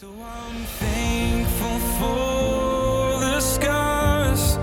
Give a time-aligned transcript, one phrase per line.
[0.00, 4.56] So I'm thankful for the scars,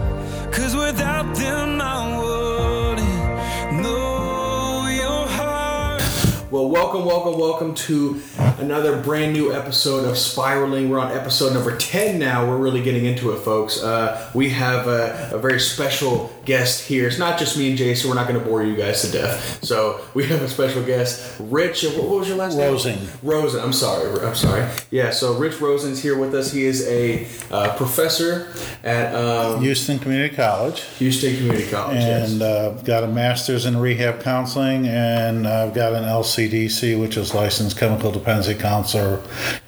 [0.52, 6.02] cause without them I wouldn't know your heart.
[6.50, 10.90] Well, welcome, welcome, welcome to another brand new episode of Spiraling.
[10.90, 12.48] We're on episode number 10 now.
[12.48, 13.82] We're really getting into it, folks.
[13.82, 17.08] Uh, we have a, a very special guest here.
[17.08, 18.10] It's not just me and Jason.
[18.10, 19.64] We're not going to bore you guys to death.
[19.64, 21.86] So we have a special guest, Rich.
[21.86, 22.96] uh, What was your last Rosen.
[22.96, 23.08] name?
[23.24, 23.28] Rosen.
[23.44, 23.60] Rosen.
[23.64, 24.20] I'm sorry.
[24.26, 24.68] I'm sorry.
[24.92, 26.52] Yeah, so Rich Rosen's here with us.
[26.52, 31.98] He is a uh, professor at um, Houston Community College, Houston Community College.
[31.98, 32.32] yes.
[32.32, 37.34] and uh, got a master's in rehab counseling, and I've got an LCDC, which is
[37.34, 38.12] licensed chemical
[38.46, 39.20] counselor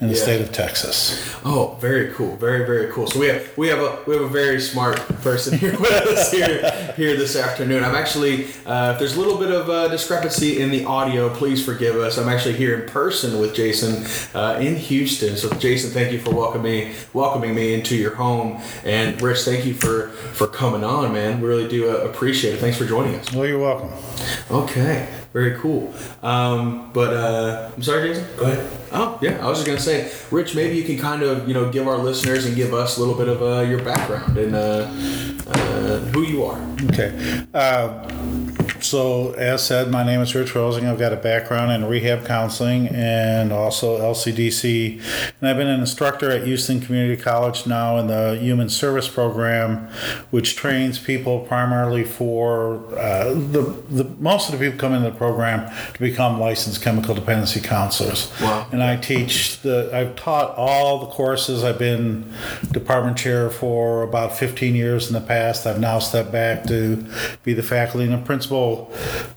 [0.01, 0.21] in the Yeah.
[0.23, 1.35] state of Texas.
[1.45, 3.07] Oh, very cool, very very cool.
[3.07, 6.31] So we have we have a we have a very smart person here with us
[6.31, 7.83] here here this afternoon.
[7.83, 11.63] I'm actually uh, if there's a little bit of uh, discrepancy in the audio, please
[11.63, 12.17] forgive us.
[12.17, 14.05] I'm actually here in person with Jason
[14.35, 15.35] uh, in Houston.
[15.37, 19.65] So Jason, thank you for welcoming me, welcoming me into your home, and Rich, thank
[19.65, 21.41] you for for coming on, man.
[21.41, 22.57] We really do uh, appreciate it.
[22.59, 23.31] Thanks for joining us.
[23.33, 23.89] Well, you're welcome.
[24.51, 25.93] Okay, very cool.
[26.23, 28.25] Um, but uh, I'm sorry, Jason.
[28.37, 28.78] Go ahead.
[28.91, 30.55] Oh yeah, I was just gonna say, Rich.
[30.55, 33.15] Maybe you can kind of you know give our listeners and give us a little
[33.15, 34.89] bit of uh, your background and uh,
[35.47, 36.59] uh, who you are.
[36.89, 37.45] Okay.
[37.53, 38.07] Uh,
[38.81, 40.85] so, as said, my name is Rich Rosen.
[40.85, 45.01] I've got a background in rehab counseling and also LCDC.
[45.39, 49.89] And I've been an instructor at Houston Community College now in the Human Service Program,
[50.31, 55.17] which trains people primarily for uh, the, the most of the people come into the
[55.17, 58.31] program to become licensed chemical dependency counselors.
[58.41, 58.67] Wow.
[58.71, 61.63] And I teach the, I've taught all the courses.
[61.63, 62.33] I've been
[62.71, 65.65] department chair for about 15 years in the past.
[65.65, 67.05] I've now stepped back to
[67.43, 68.91] be the faculty and the principal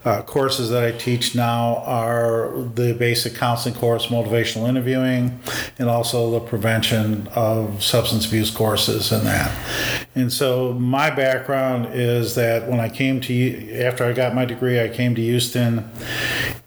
[0.05, 5.39] uh, courses that I teach now are the basic counseling course, motivational interviewing,
[5.79, 9.51] and also the prevention of substance abuse courses and that.
[10.15, 14.79] And so my background is that when I came to, after I got my degree,
[14.79, 15.89] I came to Houston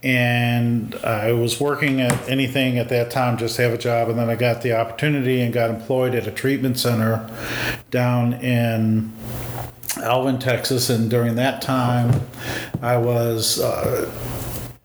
[0.07, 4.09] and I was working at anything at that time just have a job.
[4.09, 7.29] And then I got the opportunity and got employed at a treatment center
[7.91, 9.13] down in
[9.97, 10.91] Alvin, Texas.
[10.91, 12.21] And during that time,
[12.81, 14.09] I was uh,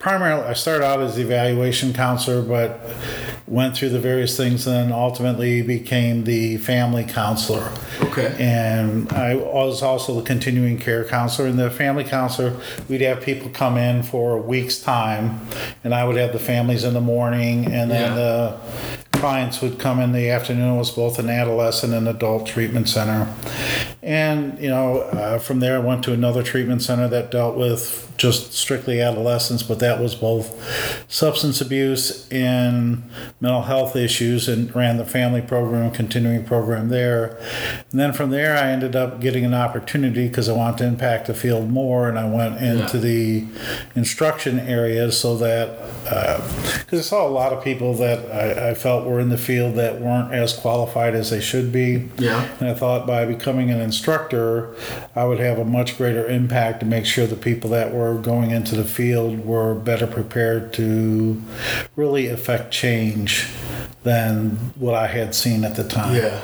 [0.01, 2.79] primarily, I started out as the evaluation counselor, but
[3.47, 7.72] went through the various things and then ultimately became the family counselor.
[8.01, 8.35] Okay.
[8.40, 11.47] And I was also the continuing care counselor.
[11.47, 12.59] And the family counselor,
[12.90, 15.40] we'd have people come in for a week's time,
[15.84, 18.16] and I would have the families in the morning, and then Yeah.
[18.16, 18.56] the
[19.19, 20.75] clients would come in the afternoon.
[20.75, 23.28] It was both an adolescent and adult treatment center.
[24.01, 28.10] And, you know, uh, from there I went to another treatment center that dealt with
[28.21, 30.47] just strictly adolescents, but that was both
[31.11, 33.03] substance abuse and
[33.39, 37.37] mental health issues and ran the family program, continuing program there.
[37.91, 41.27] And then from there, I ended up getting an opportunity because I wanted to impact
[41.27, 43.01] the field more, and I went into Yeah.
[43.01, 43.45] the
[43.95, 45.69] instruction area so that
[46.09, 46.39] uh,
[46.79, 49.75] because I saw a lot of people that I, I felt were in the field
[49.75, 52.09] that weren't as qualified as they should be.
[52.17, 52.47] Yeah.
[52.59, 54.75] And I thought by becoming an instructor,
[55.15, 58.51] I would have a much greater impact to make sure the people that were going
[58.51, 61.41] into the field were better prepared to
[61.95, 63.47] really affect change
[64.03, 66.16] than what I had seen at the time.
[66.16, 66.39] Yeah.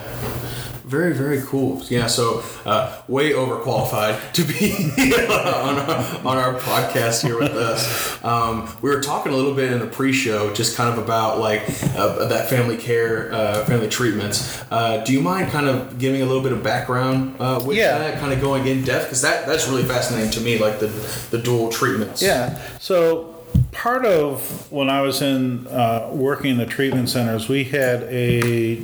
[0.87, 1.81] Very, very cool.
[1.89, 4.71] Yeah, so uh, way overqualified to be
[5.27, 8.23] on, our, on our podcast here with us.
[8.23, 11.63] Um, we were talking a little bit in the pre-show, just kind of about like
[11.97, 14.63] uh, that family care, uh, family treatments.
[14.71, 17.97] Uh, do you mind kind of giving a little bit of background uh, with Yeah.
[17.97, 19.05] that, kind of going in depth?
[19.07, 20.87] Because that that's really fascinating to me, like the
[21.31, 22.21] the dual treatments.
[22.21, 22.61] Yeah.
[22.79, 23.35] So
[23.73, 28.81] part of when I was in uh, working in the treatment centers, we had a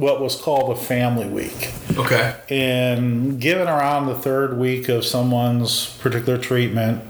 [0.00, 1.70] what was called a family week.
[1.96, 2.36] Okay.
[2.48, 7.02] And given around the third week of someone's particular treatment,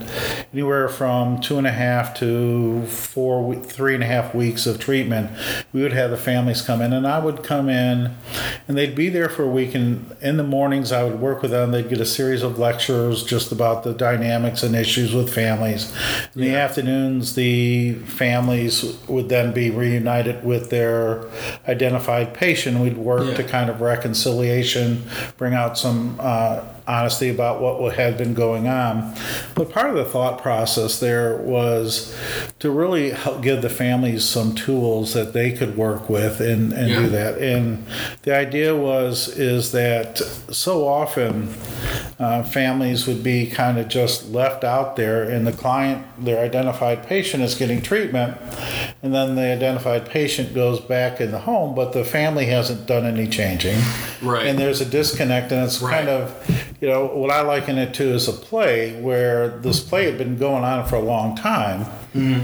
[0.53, 5.31] anywhere from two and a half to four, three and a half weeks of treatment,
[5.73, 8.17] we would have the families come in, and I would come in,
[8.69, 9.75] and they'd be there for a week.
[9.75, 11.73] And in the mornings, I would work with them.
[11.73, 15.93] They'd get a series of lectures just about the dynamics and issues with families.
[16.35, 21.25] In the afternoons, the families would then be reunited with their
[21.69, 22.79] identified patient.
[22.79, 23.35] We'd work Yeah.
[23.35, 24.70] to kind of reconciliation,
[25.37, 29.15] bring out some uh, honesty about what had been going on.
[29.55, 32.17] But part of the thought process there was
[32.59, 36.89] to really help give the families some tools that they could work with and, and
[36.91, 37.01] Yeah.
[37.01, 37.39] do that.
[37.39, 37.87] And
[38.23, 40.19] the idea was is that
[40.51, 41.49] so often
[42.19, 47.07] uh, families would be kind of just left out there, and the client, their identified
[47.07, 48.37] patient, is getting treatment,
[49.03, 53.07] and then the identified patient goes back in the home, but the family hasn't done
[53.07, 53.79] any changing.
[54.23, 54.47] Right.
[54.47, 55.95] And there's a disconnect, and it's Right.
[55.97, 56.35] kind of,
[56.81, 60.39] you know, what I liken it to is a play where this play had been
[60.39, 61.85] going on for a long time.
[62.15, 62.41] Mm-hmm.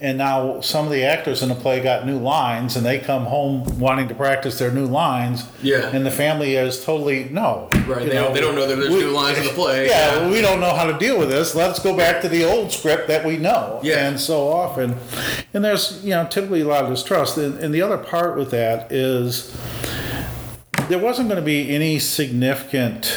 [0.00, 3.24] And now some of the actors in the play got new lines, and they come
[3.24, 5.46] home wanting to practice their new lines.
[5.62, 5.88] Yeah.
[5.88, 7.68] And the family is totally no.
[7.86, 8.00] Right.
[8.06, 9.86] They don't- they don't know that there's new lines in the play.
[9.86, 10.30] Yeah, Yeah.
[10.30, 11.54] we don't know how to deal with this.
[11.54, 13.80] Let's go back to the old script that we know.
[13.82, 14.06] Yeah.
[14.06, 14.96] And so often,
[15.54, 17.38] and there's you know typically a lot of distrust.
[17.38, 19.56] And, and the other part with that is
[20.88, 23.16] there wasn't going to be any significant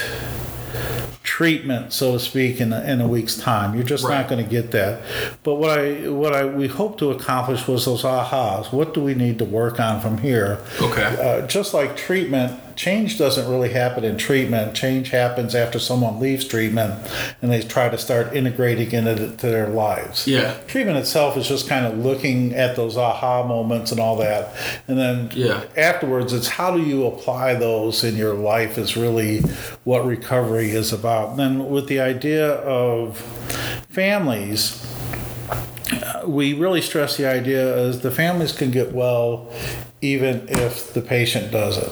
[1.44, 3.74] treatment, so to speak, in a, in a week's time.
[3.74, 4.18] You're just Right.
[4.20, 5.02] not going to get that.
[5.44, 8.74] But what I what I we hope to accomplish was those ahas.
[8.74, 10.60] What do we need to work on from here?
[10.82, 11.16] Okay.
[11.18, 14.74] Uh, just like treatment, change doesn't really happen in treatment.
[14.74, 16.94] Change happens after someone leaves treatment
[17.42, 20.26] and they try to start integrating it into their lives.
[20.26, 20.54] Yeah.
[20.66, 24.54] Treatment itself is just kind of looking at those aha moments and all that.
[24.88, 25.64] And then Yeah.
[25.76, 29.40] afterwards, it's how do you apply those in your life is really
[29.84, 31.32] what recovery is about.
[31.32, 33.18] And then with the idea of
[33.90, 34.82] families,
[36.26, 39.52] we really stress the idea is the families can get well
[40.02, 41.92] even if the patient doesn't.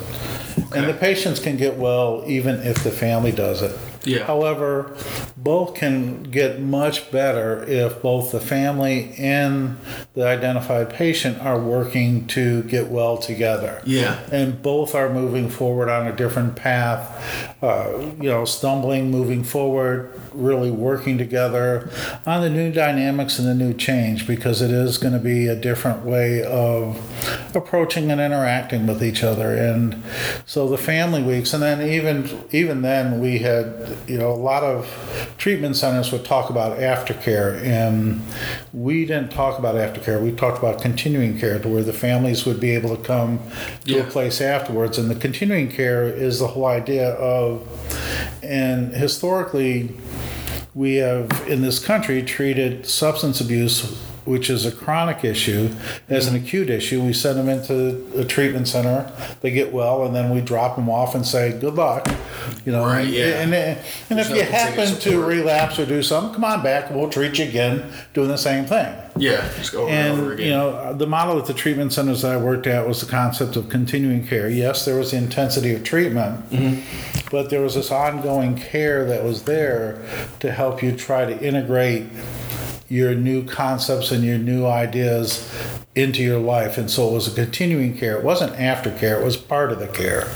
[0.75, 3.77] And the patients can get well even if the family does it.
[4.07, 4.25] Yeah.
[4.25, 4.95] However,
[5.35, 9.77] both can get much better if both the family and
[10.13, 13.81] the identified patient are working to get well together.
[13.85, 14.19] Yeah.
[14.31, 17.89] And both are moving forward on a different path, uh,
[18.21, 21.89] you know, stumbling, moving forward, really working together
[22.25, 25.55] on the new dynamics and the new change because it is going to be a
[25.55, 26.95] different way of
[27.55, 29.55] approaching and interacting with each other.
[29.57, 30.03] And
[30.45, 34.63] so the family weeks, and then even even then we had you know a lot
[34.63, 34.85] of
[35.39, 38.21] treatment centers would talk about aftercare, and
[38.71, 40.21] we didn't talk about aftercare.
[40.21, 43.39] We talked about continuing care, to where the families would be able to come
[43.85, 44.01] to Yeah.
[44.01, 44.97] a place afterwards.
[44.99, 47.46] And the continuing care is the whole idea of,
[48.43, 49.89] and historically,
[50.73, 55.69] we have in this country treated substance abuse which is a chronic issue
[56.09, 60.15] as an acute issue we send them into a treatment center they get well and
[60.15, 62.07] then we drop them off and say good luck
[62.65, 63.25] you know Right, and, yeah.
[63.41, 63.79] and, and
[64.09, 67.39] There's if no you happen to relapse or do something come on back we'll treat
[67.39, 69.47] you again doing the same thing Yeah.
[69.57, 70.45] Just go over and, over and again.
[70.45, 73.55] you know the model at the treatment centers that I worked at was the concept
[73.55, 74.49] of continuing care.
[74.49, 77.27] Yes, there was the intensity of treatment, Mm-hmm.
[77.31, 79.99] but there was this ongoing care that was there
[80.39, 82.03] to help you try to integrate
[82.89, 85.49] your new concepts and your new ideas
[85.97, 86.77] into your life.
[86.77, 88.17] And so it was a continuing care.
[88.17, 89.19] It wasn't aftercare.
[89.19, 90.31] It was part of the care.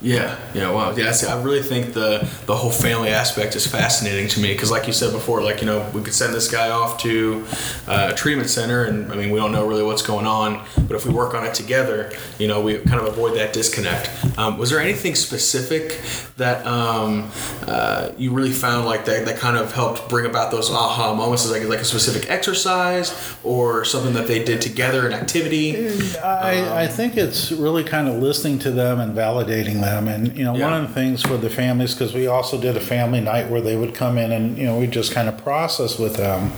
[0.00, 1.12] Yeah, yeah, wow, yeah.
[1.28, 4.92] I really think the the whole family aspect is fascinating to me because, like you
[4.92, 7.46] said before, like you know, we could send this guy off to
[7.86, 10.96] uh, a treatment center, and I mean, we don't know really what's going on, but
[10.96, 14.10] if we work on it together, you know, we kind of avoid that disconnect.
[14.36, 16.00] Um, was there anything specific
[16.36, 17.30] that um,
[17.66, 21.48] uh, you really found like that that kind of helped bring about those aha moments?
[21.50, 25.88] Like like a specific exercise or something that they did together, an activity?
[26.18, 30.08] I, I um, think it's really kind of listening to them and validating them.
[30.08, 30.70] And, you know, Yeah.
[30.70, 33.60] one of the things for the families, because we also did a family night where
[33.60, 36.52] they would come in and, you know, we just kind of process with them.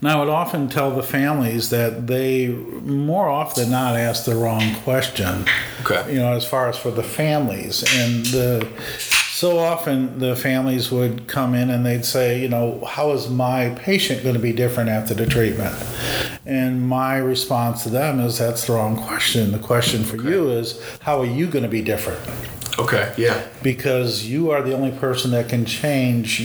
[0.00, 4.34] And I would often tell the families that they more often than not ask the
[4.34, 5.44] wrong question.
[5.82, 6.14] Okay.
[6.14, 7.84] You know, as far as for the families.
[7.96, 8.66] And the
[9.40, 13.70] so often the families would come in and they'd say, you know, how is my
[13.70, 15.74] patient going to be different after the treatment?
[16.44, 19.52] And my response to them is that's the wrong question.
[19.52, 22.20] The question for you is how are you going to be different?
[22.80, 26.38] Okay, yeah, because you are the only person that can change,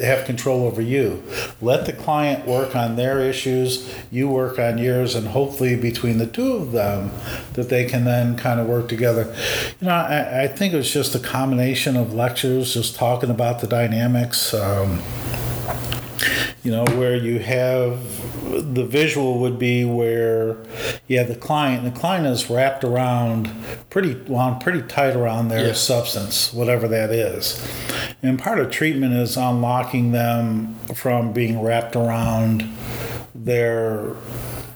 [0.00, 1.20] have control over you.
[1.60, 6.26] Let the client work on their issues, you work on yours, and hopefully between the
[6.28, 7.10] two of them,
[7.54, 9.34] that they can then kind of work together.
[9.80, 13.60] You know, I, I think it was just a combination of lectures, just talking about
[13.60, 14.54] the dynamics.
[14.54, 15.02] Um,
[16.62, 17.98] you know, where you have
[18.74, 20.56] the visual would be where
[21.08, 23.50] you have the client, the client is wrapped around
[23.90, 25.72] pretty wound pretty tight around their Yeah.
[25.72, 27.60] substance, whatever that is.
[28.22, 32.64] And part of treatment is unlocking them from being wrapped around
[33.34, 34.10] their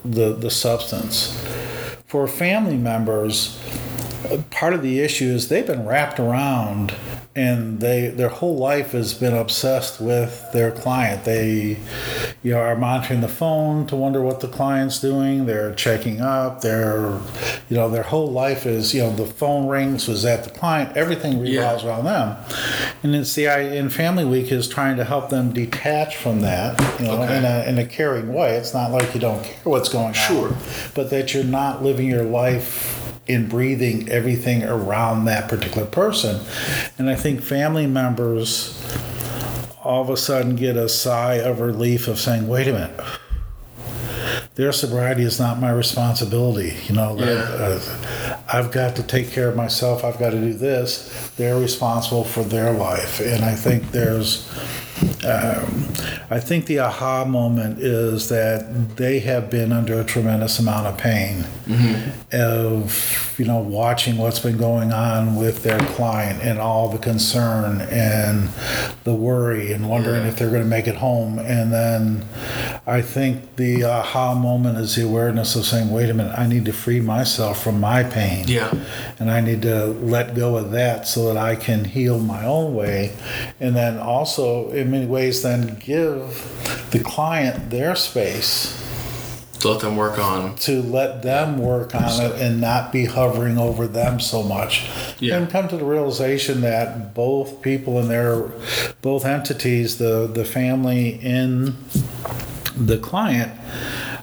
[0.05, 1.37] the the substance.
[2.07, 3.59] For family members,
[4.51, 6.95] part of the issue is they've been wrapped around
[7.37, 11.25] and they their whole life has been obsessed with their client.
[11.25, 11.79] They
[12.43, 15.47] you know are monitoring the phone to wonder what the client's doing.
[15.47, 16.63] They're checking up.
[16.63, 17.21] They're
[17.69, 20.97] you know their whole life is you know the phone rings was that the client.
[20.97, 21.91] Everything revolves Yeah.
[21.91, 22.37] around them.
[23.03, 26.81] And it's the I in Family Week is trying to help them detach from that.
[26.99, 27.37] You know Okay.
[27.39, 28.57] in a in a caring way.
[28.57, 30.49] It's not like you don't care what's going Sure.
[30.49, 30.57] on,
[30.95, 36.45] but that you're not living your life in breathing everything around that particular person.
[36.99, 38.81] And I think family members
[39.83, 43.01] all of a sudden get a sigh of relief of saying, wait a minute.
[44.57, 46.77] Their sobriety is not my responsibility.
[46.89, 50.03] You know, that, uh, I've got to take care of myself.
[50.03, 51.31] I've got to do this.
[51.37, 53.21] They're responsible for their life.
[53.21, 54.51] And I think there's,
[55.27, 55.87] um,
[56.31, 60.97] I think the aha moment is that they have been under a tremendous amount of
[60.99, 61.45] pain
[62.33, 67.81] of you know watching what's been going on with their client and all the concern
[67.91, 68.49] and
[69.05, 70.29] the worry and wondering Yeah.
[70.29, 72.25] if they're going to make it home and then
[72.87, 76.65] I think the aha moment is the awareness of saying wait a minute I need
[76.67, 78.73] to free myself from my pain Yeah.
[79.19, 82.75] and I need to let go of that so that I can heal my own
[82.75, 83.15] way.
[83.61, 88.83] And then also, in many ways, then give the client their space
[89.61, 90.55] To let them work on.
[90.57, 94.89] to let them work on it and not be hovering over them so much.
[95.19, 95.37] Yeah.
[95.39, 98.51] And come to the realization that both people and their,
[99.03, 101.75] both entities, the, the family and
[102.77, 103.53] the client,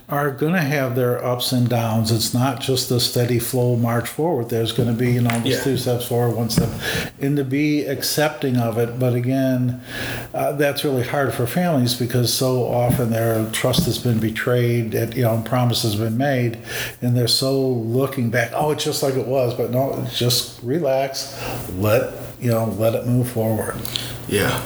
[0.10, 2.12] are going to have their ups and downs.
[2.12, 4.50] It's not just a steady flow march forward.
[4.50, 5.64] There's going to be, you know, just Yeah.
[5.64, 6.70] two steps forward, one step,
[7.22, 9.00] and to be accepting of it.
[9.00, 9.82] But again,
[10.34, 15.14] uh, that's really hard for families because so often their trust has been betrayed, and,
[15.16, 16.58] you know, and promises been made,
[17.02, 18.52] and they're so looking back.
[18.54, 21.40] Oh, it's just like it was, but no, just relax,
[21.78, 23.76] let you know, let it move forward.
[24.28, 24.62] Yeah.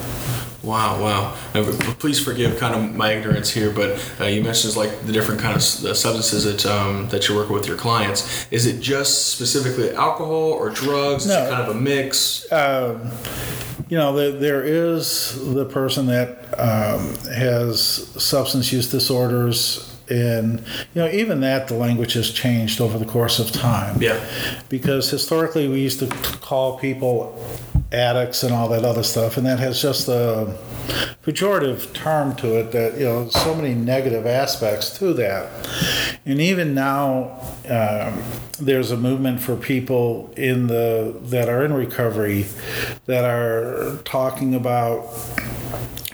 [0.68, 1.38] Wow, wow.
[1.56, 1.64] Now,
[1.98, 5.56] please forgive kind of my ignorance here, but uh, you mentioned like the different kind
[5.56, 8.46] of substances that um, that you're working with your clients.
[8.52, 11.24] Is it just specifically alcohol or drugs?
[11.24, 11.46] Is No.
[11.46, 12.52] it kind of a mix?
[12.52, 13.10] um,
[13.90, 17.80] you know, there, there is the person that um, has
[18.22, 20.60] substance use disorders, and
[20.94, 24.02] you know, even that the language has changed over the course of time.
[24.02, 24.20] Yeah.
[24.68, 26.08] Because historically, we used to
[26.42, 27.42] call people
[27.92, 30.58] addicts and all that other stuff, and that has just a
[31.24, 35.52] pejorative term to it that you know so many negative aspects to that
[36.26, 37.38] and even now
[37.70, 38.24] um,
[38.60, 42.46] there's a movement for people in the that are in recovery
[43.06, 45.06] that are talking about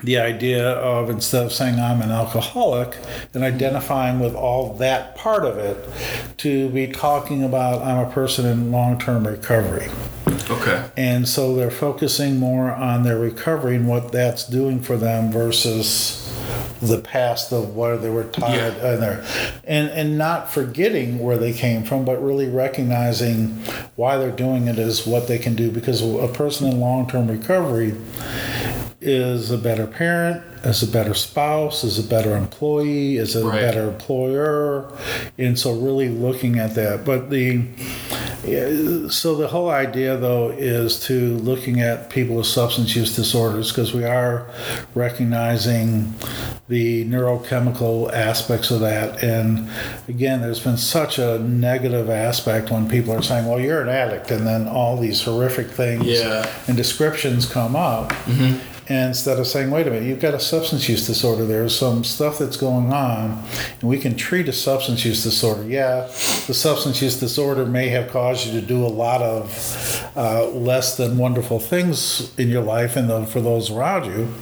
[0.04, 2.98] the idea of instead of saying I'm an alcoholic
[3.34, 8.46] and identifying with all that part of it, to be talking about I'm a person
[8.46, 9.88] in long term recovery.
[10.64, 10.90] Okay.
[10.98, 16.20] And so they're focusing more on their recovery and what that's doing for them versus
[16.82, 18.92] the past of where they were tired Yeah.
[18.94, 19.26] and there
[19.64, 23.52] and and not forgetting where they came from but really recognizing
[23.96, 27.94] why they're doing it is what they can do because a person in long-term recovery
[29.00, 33.62] is a better parent, is a better spouse, is a better employee, is a Right.
[33.62, 34.86] better employer,
[35.38, 37.04] and so really looking at that.
[37.04, 37.64] But the
[38.46, 43.72] yeah, so the whole idea though is to looking at people with substance use disorders
[43.72, 44.48] because we are
[44.96, 46.14] recognizing
[46.70, 49.70] the neurochemical aspects of that and
[50.08, 54.32] again there's been such a negative aspect when people are saying well you're an addict
[54.32, 56.50] and then all these horrific things Yeah.
[56.68, 58.12] and descriptions come up.
[58.28, 62.04] And instead of saying, wait a minute, you've got a substance use disorder, there's some
[62.04, 63.44] stuff that's going on,
[63.80, 65.64] and we can treat a substance use disorder.
[65.64, 66.02] Yeah,
[66.48, 70.98] the substance use disorder may have caused you to do a lot of uh, less
[70.98, 74.34] than wonderful things in your life and the, for those around you,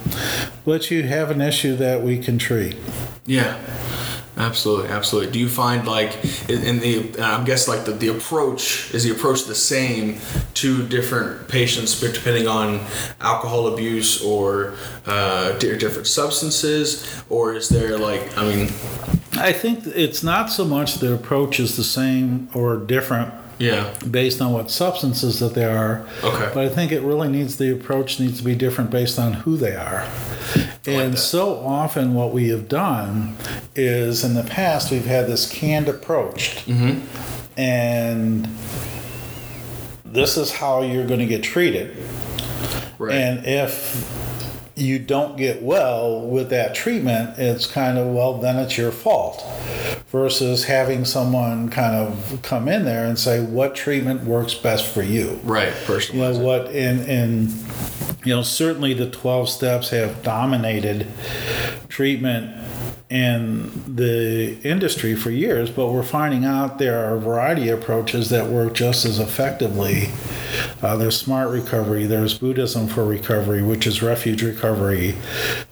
[0.65, 2.75] but you have an issue that we can treat.
[3.25, 3.60] Yeah.
[4.41, 5.31] Absolutely, absolutely.
[5.31, 6.15] Do you find like
[6.50, 10.19] in the I'm guessing like the, the approach is the approach the same
[10.55, 12.83] to different patients depending on
[13.19, 14.74] alcohol abuse or
[15.05, 18.69] uh, different substances or is there like I mean
[19.33, 23.31] I think it's not so much the approach is the same or different
[23.62, 26.06] yeah based on what substances that they are.
[26.24, 26.51] Okay.
[26.53, 29.58] But I think it really needs the approach needs to be different based on who
[29.58, 30.06] they are.
[30.86, 31.18] and that.
[31.18, 33.36] so often what we have done
[33.75, 36.65] is in the past we've had this canned approach.
[36.65, 37.60] Mm-hmm.
[37.60, 38.46] And
[40.03, 41.96] this is how you're going to get treated.
[42.98, 44.21] right And if
[44.81, 49.43] you don't get well with that treatment, it's kind of, well, then it's your fault.
[50.11, 55.01] versus having someone kind of come in there and say what treatment works best for
[55.01, 55.39] you.
[55.43, 56.27] Right, personally.
[56.27, 57.50] You know what, and and
[58.25, 61.07] you know certainly the twelve steps have dominated
[61.88, 62.53] treatment
[63.12, 68.30] in the industry for years, but we're finding out there are a variety of approaches
[68.30, 70.08] that work just as effectively.
[70.82, 75.15] Uh, there's smart recovery, there's Buddhism for recovery, which is refuge recovery.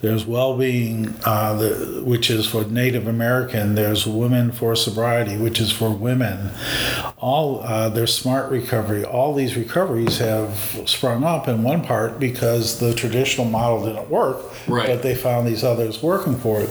[0.02, 3.76] There's Wellbriety, uh, the, which is for Native American.
[3.76, 6.52] There's women for sobriety, which is for women.
[7.18, 9.04] All uh, there's smart recovery.
[9.06, 14.38] All these recoveries have sprung up in one part because the traditional model didn't work,
[14.68, 14.88] Right.
[14.88, 16.70] but they found these others working for it.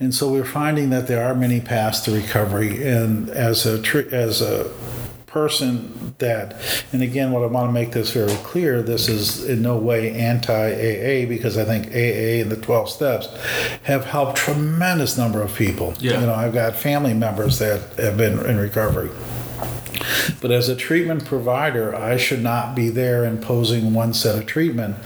[0.00, 2.84] And so we're finding that there are many paths to recovery.
[2.84, 3.80] And as a
[4.12, 4.70] as a
[5.26, 6.56] person that,
[6.92, 10.12] and again, what I want to make this very clear, this is in no way
[10.12, 13.28] anti AA because I think AA and the 12 steps
[13.82, 15.94] have helped tremendous number of people.
[15.98, 16.20] Yeah.
[16.20, 19.10] You know, I've got family members that have been in recovery.
[20.40, 24.96] But as a treatment provider, I should not be there imposing one set of treatment.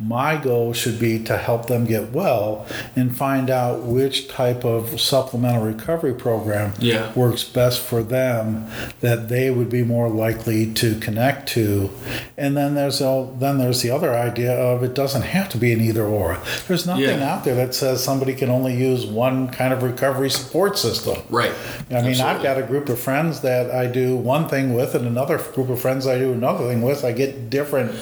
[0.00, 5.00] My goal should be to help them get well and find out which type of
[5.00, 7.12] supplemental recovery program Yeah.
[7.14, 8.66] works best for them
[9.00, 11.90] that they would be more likely to connect to.
[12.36, 15.72] And then there's a, then there's the other idea of it doesn't have to be
[15.72, 16.38] an either or.
[16.68, 17.32] There's nothing Yeah.
[17.34, 21.18] out there that says somebody can only use one kind of recovery support system.
[21.30, 21.52] Right.
[21.90, 25.06] I mean, I've got a group of friends that I do one thing with, and
[25.06, 27.04] another group of friends I do another thing with.
[27.04, 27.92] I get different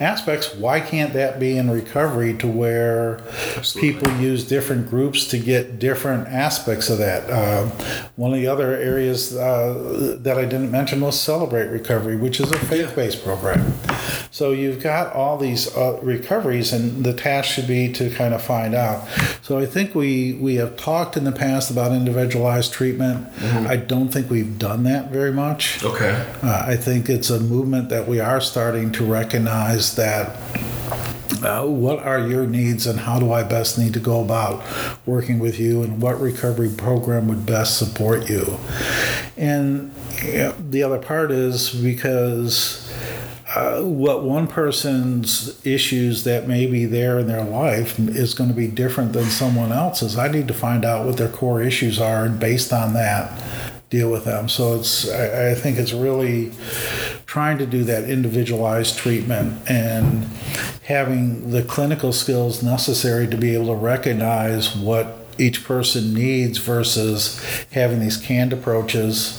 [0.00, 0.54] aspects.
[0.54, 3.20] Why can't that be in recovery to where
[3.56, 3.92] Absolutely.
[3.92, 7.28] people use different groups to get different aspects of that?
[7.28, 7.66] Uh,
[8.16, 12.50] one of the other areas uh, that I didn't mention was Celebrate Recovery, which is
[12.50, 13.74] a faith based program.
[14.30, 18.42] So you've got all these uh, recoveries, and the task should be to kind of
[18.42, 19.06] find out.
[19.42, 23.28] So I think we we have talked in the past about individualized treatment.
[23.42, 25.84] I don't think we've done that very much.
[25.84, 25.91] Okay.
[26.42, 30.38] Uh, I think it's a movement that we are starting to recognize that.
[31.42, 34.62] Uh, what are your needs and how do I best need to go about
[35.06, 38.58] working with you and what recovery program would best support you?
[39.36, 42.92] And yeah, the other part is because
[43.54, 48.56] uh, what one person's issues that may be there in their life is going to
[48.56, 50.16] be different than someone else's.
[50.16, 53.30] I need to find out what their core issues are and based on that,
[53.92, 54.48] deal with them.
[54.48, 56.50] So it's I, I think it's really
[57.26, 60.24] trying to do that individualized treatment and
[60.84, 67.38] having the clinical skills necessary to be able to recognize what each person needs versus
[67.72, 69.38] having these canned approaches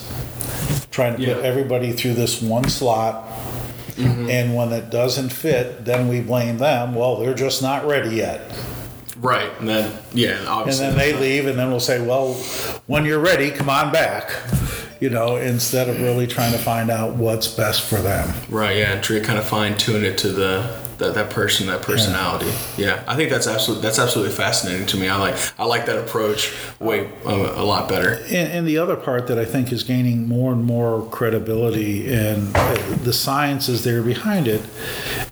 [0.91, 1.35] trying to Yeah.
[1.35, 3.27] put everybody through this one slot
[3.95, 4.29] mm-hmm.
[4.29, 8.41] and when it doesn't fit then we blame them well they're just not ready yet
[9.23, 9.49] Right.
[9.59, 12.33] And then yeah, and then they leave and then we'll say well
[12.87, 14.29] when you're ready come on back
[14.99, 18.93] you know instead of really trying to find out what's best for them Right, yeah,
[18.93, 22.51] and to kind of fine tune it to the that, that person, that personality.
[22.77, 23.03] Yeah.
[23.07, 25.07] I think that's absolutely that's absolutely fascinating to me.
[25.09, 28.13] I like I like that approach way uh, a lot better.
[28.25, 32.51] And, and the other part that I think is gaining more and more credibility, and
[32.55, 34.61] uh, the science is there behind it,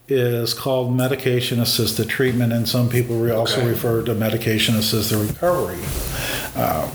[0.08, 3.69] is called medication assisted treatment, and some people re- also Okay.
[3.69, 5.80] refer to medication assisted recovery.
[6.56, 6.89] Uh,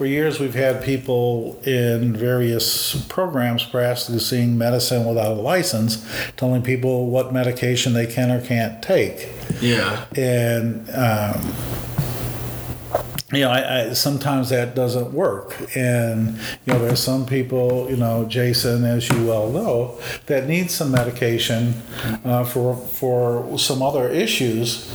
[0.00, 6.02] for years, we've had people in various programs practicing medicine without a license,
[6.38, 9.28] telling people what medication they can or can't take
[9.60, 10.06] Yeah.
[10.16, 11.52] and um,
[13.30, 17.96] you know, I, I sometimes that doesn't work, and you know, there's some people, you
[17.96, 21.74] know, Jason, as you well know, that need some medication
[22.24, 24.90] uh, for for some other issues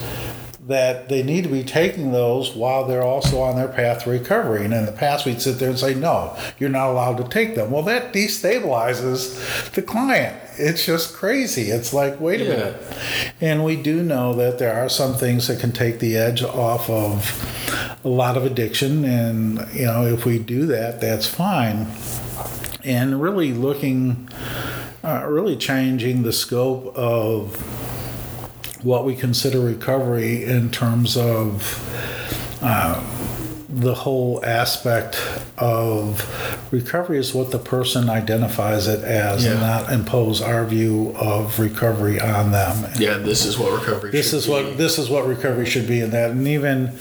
[0.68, 4.66] that they need to be taking those while they're also on their path to recovery.
[4.66, 7.54] And in the past, we'd sit there and say, no, you're not allowed to take
[7.56, 7.70] them.
[7.70, 10.36] Well, that destabilizes the client.
[10.58, 11.70] It's just crazy.
[11.70, 12.50] It's like, wait a Yeah.
[12.50, 12.84] minute.
[13.42, 16.90] And we do know that there are some things that can take the edge off
[16.90, 19.06] of a lot of addiction.
[19.06, 21.88] And, you know, if we do that, that's fine.
[22.84, 24.30] And really looking,
[25.04, 27.62] uh, really changing the scope of
[28.86, 31.82] what we consider recovery in terms of
[32.62, 33.04] uh,
[33.68, 35.18] the whole aspect
[35.58, 36.24] of
[36.72, 42.20] recovery is what the person identifies it as and not impose our view of recovery
[42.22, 42.90] on them.
[43.00, 44.52] Yeah, this is what recovery This should is be.
[44.52, 46.98] what this is what recovery should be in that, and even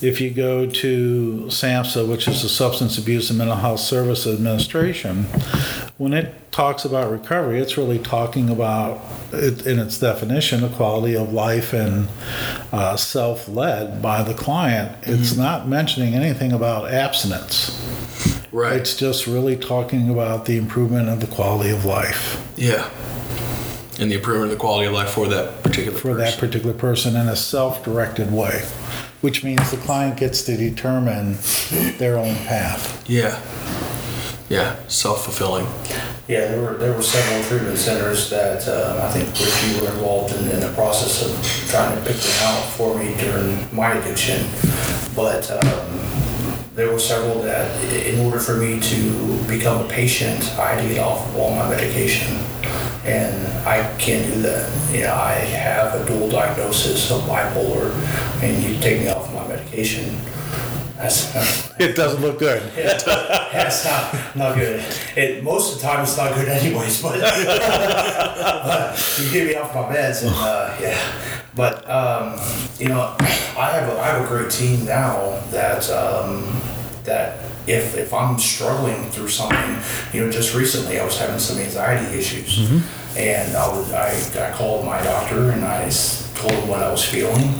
[0.00, 5.24] if you go to SAMHSA, which is the Substance Abuse and Mental Health Service Administration,
[5.98, 9.00] when it talks about recovery, it's really talking about,
[9.32, 12.08] it, in its definition, a quality of life and
[12.72, 14.96] uh, self-led by the client.
[15.02, 17.78] It's not mentioning anything about abstinence.
[18.50, 18.76] Right.
[18.76, 22.90] It's just really talking about the improvement of the quality of life yeah.
[24.00, 27.16] And the improvement of the quality of life for that particular for that particular person
[27.16, 28.64] in a self-directed way,
[29.20, 31.36] which means the client gets to determine
[31.98, 33.08] their own path.
[33.08, 33.40] Yeah.
[34.48, 34.76] Yeah.
[34.88, 35.66] Self fulfilling.
[36.26, 39.90] Yeah, there were there were several treatment centers that uh, I think Rich you were
[39.90, 43.92] involved in, in the process of trying to pick them out for me during my
[43.92, 44.46] addiction,
[45.14, 46.08] but um,
[46.74, 47.68] there were several that
[48.06, 51.54] in order for me to become a patient, I had to get off of all
[51.54, 52.36] my medication,
[53.04, 54.92] and I can't do that.
[54.92, 57.90] You know, I have a dual diagnosis of bipolar,
[58.42, 60.16] and you take me off my medication.
[60.98, 62.60] That's, It doesn't look good.
[62.76, 64.84] yeah, it's not, not good.
[65.16, 69.72] It, most of the time, it's not good anyways, but, but you get me off
[69.76, 70.98] my meds and, uh, yeah.
[71.54, 72.40] But, um,
[72.80, 76.60] you know, I have a, I have a great team now that, um,
[77.04, 79.76] that if, if I'm struggling through something,
[80.12, 82.58] you know, just recently I was having some anxiety issues.
[83.16, 85.88] And I, was, I, I called my doctor and I
[86.34, 87.54] told him what I was feeling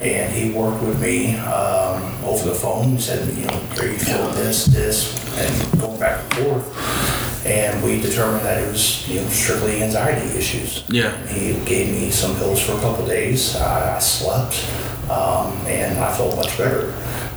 [0.00, 2.96] and he worked with me um, over the phone.
[2.96, 7.46] He said, you know, are you feeling this, this, and going back and forth.
[7.46, 10.84] And we determined that it was, you know, strictly anxiety issues.
[10.88, 11.16] Yeah.
[11.26, 13.56] He gave me some pills for a couple days.
[13.56, 14.64] I, I slept,
[15.10, 16.92] um, and I felt much better.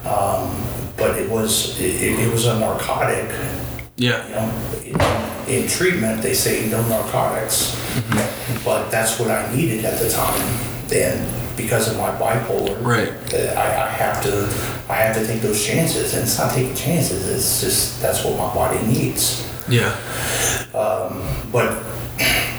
[0.06, 0.62] Um,
[0.98, 3.30] but it was it, it was a narcotic
[3.96, 4.28] Yeah.
[4.84, 7.76] you know, in, in treatment, they say no narcotics,
[8.66, 10.40] but that's what I needed at the time.
[10.88, 11.18] Then,
[11.56, 13.10] because of my bipolar, Right.
[13.34, 14.46] uh, I, I have to,
[14.92, 17.30] I have to take those chances, and it's not taking chances.
[17.30, 19.48] It's just that's what my body needs.
[19.70, 19.96] Yeah.
[21.52, 21.84] But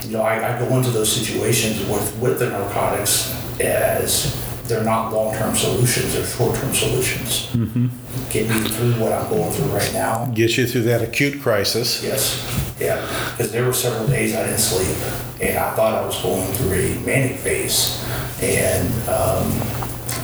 [0.04, 5.12] you know, I, I go into those situations with with the narcotics as they're not
[5.12, 7.48] long-term solutions; they're short-term solutions.
[7.52, 7.88] Mm-hmm.
[8.30, 10.26] Get me through what I'm going through right now.
[10.26, 12.02] Get you through that acute crisis.
[12.02, 13.00] Yes, yeah,
[13.33, 14.96] because there were several days I didn't sleep,
[15.40, 18.03] and I thought I was going through a manic phase,
[18.44, 19.50] and um,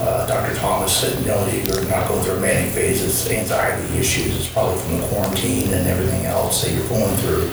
[0.03, 0.55] uh, Dr.
[0.55, 4.77] Thomas said, no, you're not going through a manic phase, it's anxiety issues, it's probably
[4.79, 7.49] from the quarantine and everything else that you're going through.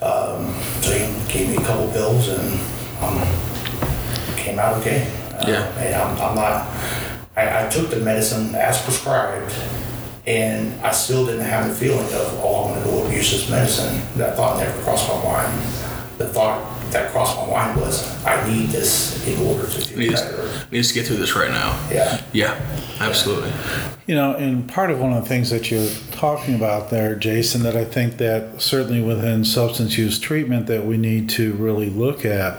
[0.00, 2.60] Um, so he gave me a couple pills, and
[3.02, 3.18] um,
[4.36, 5.10] came out okay.
[5.34, 5.66] Uh, Yeah.
[5.78, 6.68] And I'm, I'm not,
[7.36, 9.52] I, I took the medicine as prescribed,
[10.26, 14.00] and I still didn't have the feeling of, oh, I'm gonna go abuse this medicine.
[14.16, 15.62] That thought never crossed my mind.
[16.18, 20.20] The thought that crossed my mind was, I need this in order to feel Needs,
[20.22, 20.66] better.
[20.70, 21.78] needs to get through this right now.
[21.90, 22.22] Yeah.
[22.32, 22.60] Yeah.
[23.00, 23.52] Absolutely.
[24.06, 27.62] You know, and part of one of the things that you're talking about there, Jason,
[27.62, 32.24] that I think that certainly within substance use treatment that we need to really look
[32.24, 32.56] at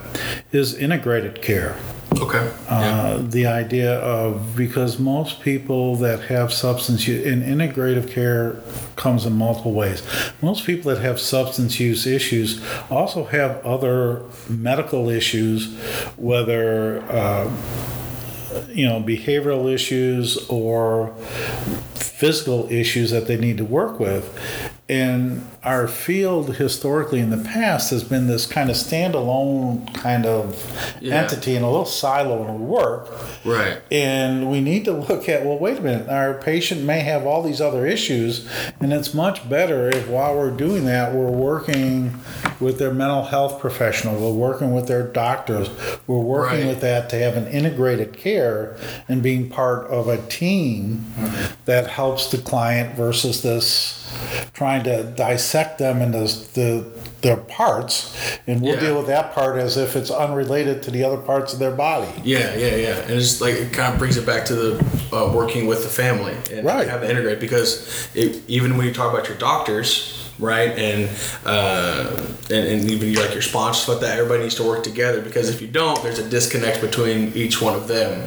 [0.51, 1.75] is integrated care.
[2.17, 2.51] Okay.
[2.67, 8.61] Uh, the idea of because most people that have substance use in integrative care
[8.95, 10.03] comes in multiple ways.
[10.41, 15.75] Most people that have substance use issues also have other medical issues,
[16.17, 17.49] whether uh,
[18.69, 21.15] you know behavioral issues or
[21.95, 24.37] physical issues that they need to work with.
[24.89, 30.55] And our field historically in the past has been this kind of standalone kind of
[30.99, 31.15] Yeah.
[31.21, 33.07] entity and a little silo in work.
[33.45, 33.77] Right.
[33.91, 37.43] And we need to look at, well, wait a minute, our patient may have all
[37.43, 38.47] these other issues,
[38.79, 42.15] and it's much better if while we're doing that, we're working
[42.59, 45.69] with their mental health professional, we're working with their doctors,
[46.07, 46.67] we're working Right.
[46.67, 48.75] with that to have an integrated care
[49.07, 51.53] and being part of a team mm-hmm.
[51.65, 53.98] that helps the client versus this
[54.53, 56.19] trying to dissect them into
[56.53, 56.85] the
[57.21, 58.15] their parts
[58.47, 58.79] and we'll Yeah.
[58.79, 62.07] deal with that part as if it's unrelated to the other parts of their body.
[62.23, 62.95] Yeah, yeah, yeah.
[62.99, 65.89] And it's like it kind of brings it back to the uh, working with the
[65.89, 66.87] family and Right.
[66.87, 71.09] have to integrate because it, even when you talk about your doctors, right, and
[71.45, 72.09] uh,
[72.49, 75.61] and, and even like your sponsors, like that, everybody needs to work together because if
[75.61, 78.21] you don't, there's a disconnect between each one of them.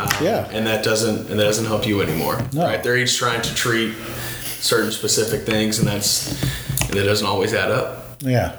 [0.00, 0.48] Um, Yeah.
[0.50, 2.42] and that doesn't and that doesn't help you anymore.
[2.52, 2.64] No.
[2.64, 2.82] Right?
[2.82, 3.94] They're each trying to treat
[4.64, 6.32] certain specific things, and that's
[6.88, 8.16] and that doesn't always add up.
[8.20, 8.56] Yeah.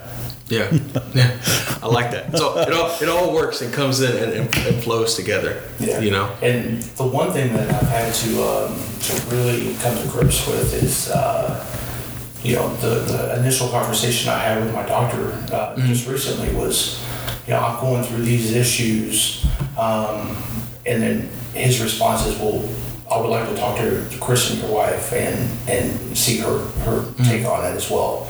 [0.47, 0.71] Yeah,
[1.15, 1.39] yeah,
[1.81, 2.37] I like that.
[2.37, 5.59] So it all it all works and comes in and, and, and flows together.
[5.79, 5.99] Yeah.
[6.01, 6.31] You know.
[6.43, 10.83] And the one thing that I've had to, um, to really come to grips with
[10.83, 11.65] is, uh,
[12.43, 17.03] you know, the, the initial conversation I had with my doctor uh, just recently was,
[17.47, 19.47] you know, I'm going through these issues.
[19.79, 20.37] Um,
[20.85, 22.63] and then his response is, well,
[23.15, 27.05] I would like to talk to, to Kristen, your wife, and, and see her, her
[27.23, 28.27] take on it as well.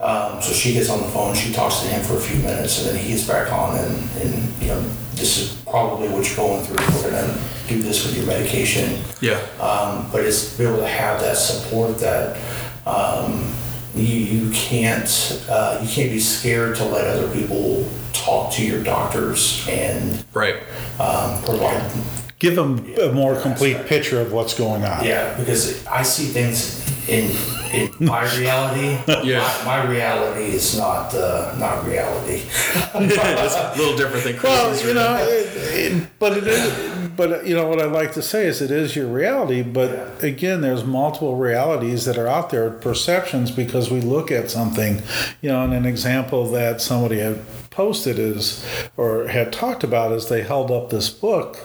[0.00, 2.78] Um, so she gets on the phone, she talks to him for a few minutes,
[2.80, 4.80] and then he gets back on, and, and you know,
[5.12, 6.76] this is probably what you're going through.
[7.02, 9.02] We're gonna do this with your medication.
[9.20, 9.38] Yeah.
[9.60, 12.38] Um, but it's to be able to have that support that
[12.86, 13.52] um,
[13.94, 18.82] you you can't uh, you can't be scared to let other people talk to your
[18.82, 20.56] doctors and Right.
[21.00, 21.90] um, provide
[22.38, 25.04] Give them a more complete picture of what's going on.
[25.04, 27.30] Yeah, because I see things in
[27.72, 28.98] in my reality.
[29.26, 29.40] Yeah.
[29.64, 32.42] My, my reality is not uh, not reality.
[32.94, 37.10] it's a little different than Well, you know, it, it, but it is.
[37.16, 39.62] But you know what I like to say is it is your reality.
[39.62, 45.02] But again, there's multiple realities that are out there, perceptions, because we look at something.
[45.40, 47.40] You know, and an example that somebody had
[47.76, 48.64] posted is,
[48.96, 51.58] or had talked about, is they held up this book,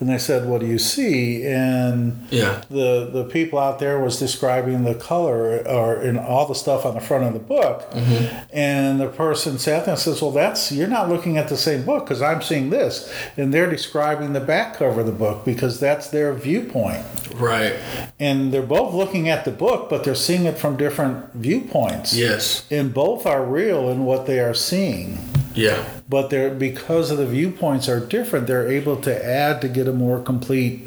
[0.00, 2.62] and they said, "What do you see?" And Yeah.
[2.70, 6.94] the the people out there was describing the color or in all the stuff on
[6.94, 8.24] the front of the book mm-hmm.
[8.52, 11.84] and the person sat there and says well that's you're not looking at the same
[11.84, 15.78] book because i'm seeing this and they're describing the back cover of the book because
[15.78, 17.74] that's their viewpoint Right.
[18.18, 22.64] and they're both looking at the book but they're seeing it from different viewpoints Yes.
[22.70, 25.18] and both are real in what they are seeing
[25.54, 25.84] Yeah.
[26.08, 29.92] but they're because of the viewpoints are different they're able to add to get a
[29.92, 30.86] more complete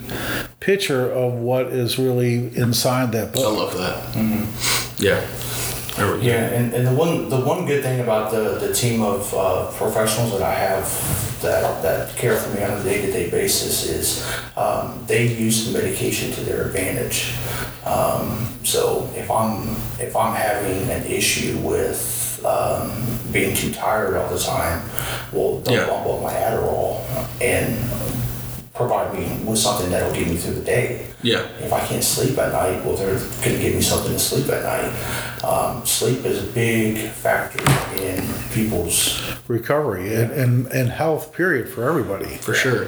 [0.59, 3.97] picture of what is really inside that I love that.
[4.99, 5.25] Yeah.
[5.97, 9.01] I re- Yeah, and, and the one the one good thing about the, the team
[9.01, 10.83] of uh, professionals that I have
[11.41, 14.25] that, that care for me on a day to day basis is
[14.57, 17.33] um, they use the medication to their advantage.
[17.85, 21.97] Um, so if I'm if I'm having an issue with
[22.45, 22.91] um,
[23.31, 24.81] being too tired all the time,
[25.31, 25.87] well, they'll Yeah.
[25.87, 27.01] bump up my Adderall
[27.41, 27.75] and
[28.73, 31.07] provide me with something that'll get me through the day.
[31.23, 31.47] Yeah.
[31.59, 34.47] If I can't sleep at night, well, they're going to give me something to sleep
[34.49, 35.43] at night.
[35.43, 37.59] Um, sleep is a big factor
[37.99, 38.23] in
[38.53, 39.19] people's.
[39.47, 42.87] recovery and, and, and health period for everybody For sure.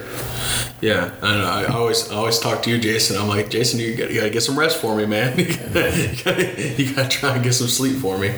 [0.81, 1.11] Yeah.
[1.23, 3.17] And I always I always talk to you, Jason.
[3.17, 5.37] I'm like, Jason, you gotta, you gotta get some rest for me, man.
[5.39, 8.31] you, gotta, you gotta try and get some sleep for me.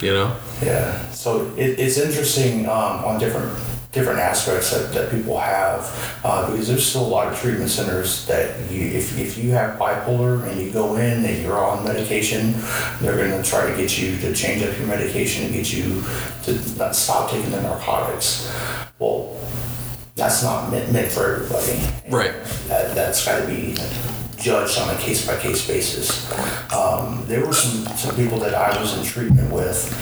[0.00, 0.36] You know?
[0.62, 1.10] Yeah.
[1.10, 3.52] So it, it's interesting um, on different
[3.90, 8.26] different aspects that, that people have uh, because there's still a lot of treatment centers
[8.26, 12.52] that you if, if you have bipolar and you go in and you're on medication
[13.00, 16.02] they're going to try to get you to change up your medication and get you
[16.44, 18.52] to not stop taking the narcotics
[18.98, 19.34] well
[20.16, 21.80] that's not meant, meant for everybody
[22.14, 22.34] Right.
[22.68, 23.74] that, that's got to be
[24.38, 26.30] judged on a case by case basis.
[26.72, 29.92] Um, there were some, some people that I was in treatment with,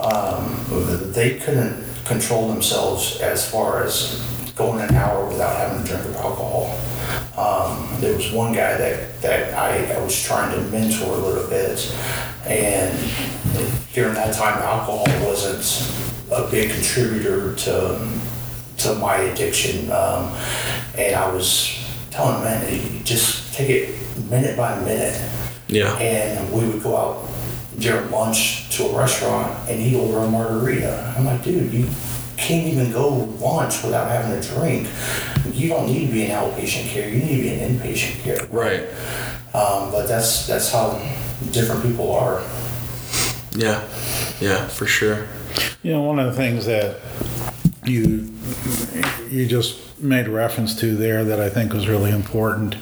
[0.00, 0.64] um,
[1.12, 4.22] they couldn't control themselves as far as
[4.56, 6.78] going an hour without having a drink of alcohol.
[7.36, 11.48] Um, there was one guy that, that I, I was trying to mentor a little
[11.48, 11.94] bit,
[12.44, 12.98] and
[13.92, 15.92] during that time, alcohol wasn't
[16.32, 18.18] a big contributor to
[18.78, 19.90] to my addiction.
[19.90, 20.32] Um,
[20.96, 25.20] and I was telling him, man, just take it minute by minute.
[25.66, 25.96] Yeah.
[25.98, 27.28] And we would go out
[27.78, 31.14] during lunch to a restaurant and he'd order a margarita.
[31.16, 31.88] I'm like, dude, you
[32.36, 33.08] can't even go
[33.40, 34.88] lunch without having a drink.
[35.52, 37.08] You don't need to be in outpatient care.
[37.08, 38.46] You need to be in inpatient care.
[38.46, 38.82] Right.
[39.54, 41.00] Um, but that's that's how
[41.50, 42.42] different people are.
[43.52, 43.82] Yeah.
[44.40, 45.26] Yeah, for sure.
[45.82, 47.00] You know, one of the things that
[47.88, 48.32] you
[49.30, 52.76] you just made reference to there that I think was really important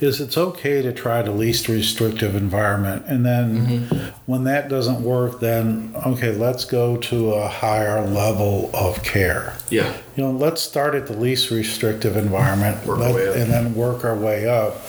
[0.00, 3.88] is it's okay to try the least restrictive environment, and then
[4.26, 9.56] when that doesn't work, then okay, let's go to a higher level of care.
[9.70, 9.94] Yeah.
[10.16, 14.48] You know, let's start at the least restrictive environment, our and then work our way
[14.48, 14.80] up.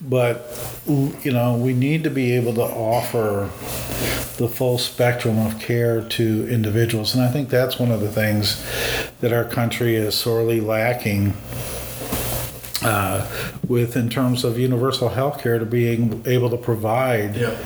[0.00, 0.46] But
[0.88, 3.50] you know, we need to be able to offer
[4.36, 8.64] the full spectrum of care to individuals, and I think that's one of the things
[9.20, 11.34] that our country is sorely lacking.
[12.80, 13.26] Uh,
[13.66, 17.56] with in terms of universal health care to being able to provide Yeah.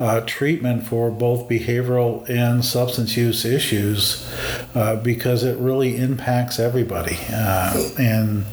[0.00, 4.28] uh, treatment for both behavioral and substance use issues
[4.74, 7.18] uh, because it really impacts everybody.
[7.32, 8.46] Uh, and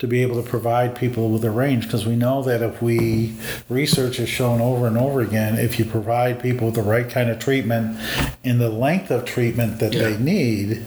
[0.00, 3.34] to be able to provide people with a range, because we know that if we,
[3.68, 7.30] research has shown over and over again, if you provide people with the right kind
[7.30, 7.96] of treatment
[8.42, 10.84] and the length of treatment that they need,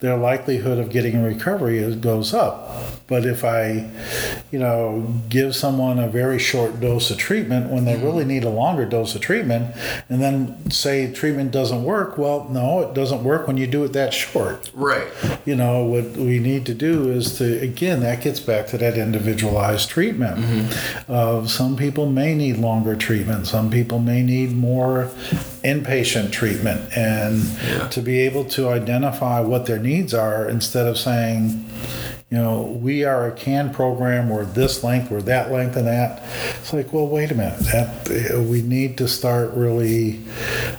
[0.00, 2.70] their likelihood of getting a recovery is, goes up.
[3.06, 3.90] But if I,
[4.52, 8.04] you know, give someone a very short dose of treatment when they mm-hmm.
[8.04, 9.74] really need a longer dose of treatment,
[10.08, 13.94] and then say treatment doesn't work, well, no, it doesn't work when you do it
[13.94, 14.70] that short.
[14.74, 15.08] Right.
[15.44, 18.96] You know, what we need to do is to, again, that gets back to that
[18.98, 20.66] individualized treatment.
[21.08, 25.10] Of some people may need longer treatment, some people may need more
[25.62, 27.88] inpatient treatment and Yeah.
[27.88, 31.64] to be able to identify what their needs are instead of saying,
[32.30, 36.22] you know, we are a CAN program, we're this length, we're that length and that.
[36.60, 37.58] It's like, well, wait a minute.
[37.70, 40.20] That uh, we need to start really.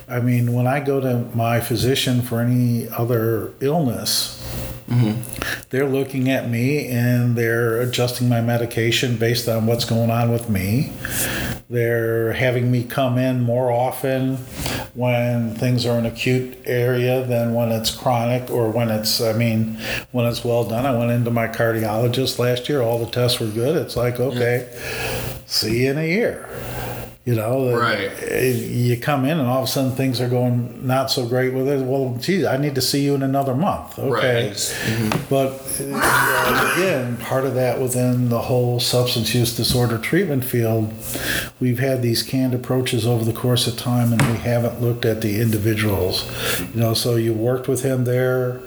[0.08, 4.42] I mean, when I go to my physician for any other illness,
[4.88, 5.20] mm-hmm.
[5.68, 10.48] they're looking at me and they're adjusting my medication based on what's going on with
[10.48, 10.90] me.
[11.72, 14.36] They're having me come in more often
[14.92, 19.78] when things are an acute area than when it's chronic or when it's, I mean,
[20.10, 20.84] when it's well done.
[20.84, 23.74] I went into my cardiologist last year, all the tests were good.
[23.74, 24.68] It's like, okay,
[25.46, 26.46] see you in a year.
[27.24, 28.10] You know, Right.
[28.20, 31.54] eh, You come in and all of a sudden things are going not so great
[31.54, 31.78] with it.
[31.84, 33.96] Well, geez, I need to see you in another month.
[33.96, 34.48] Okay.
[34.48, 35.20] Right.
[35.30, 40.92] But uh, again, part of that within the whole substance use disorder treatment field,
[41.60, 45.20] we've had these canned approaches over the course of time and we haven't looked at
[45.20, 46.28] the individuals.
[46.74, 48.58] You know, so you worked with him there.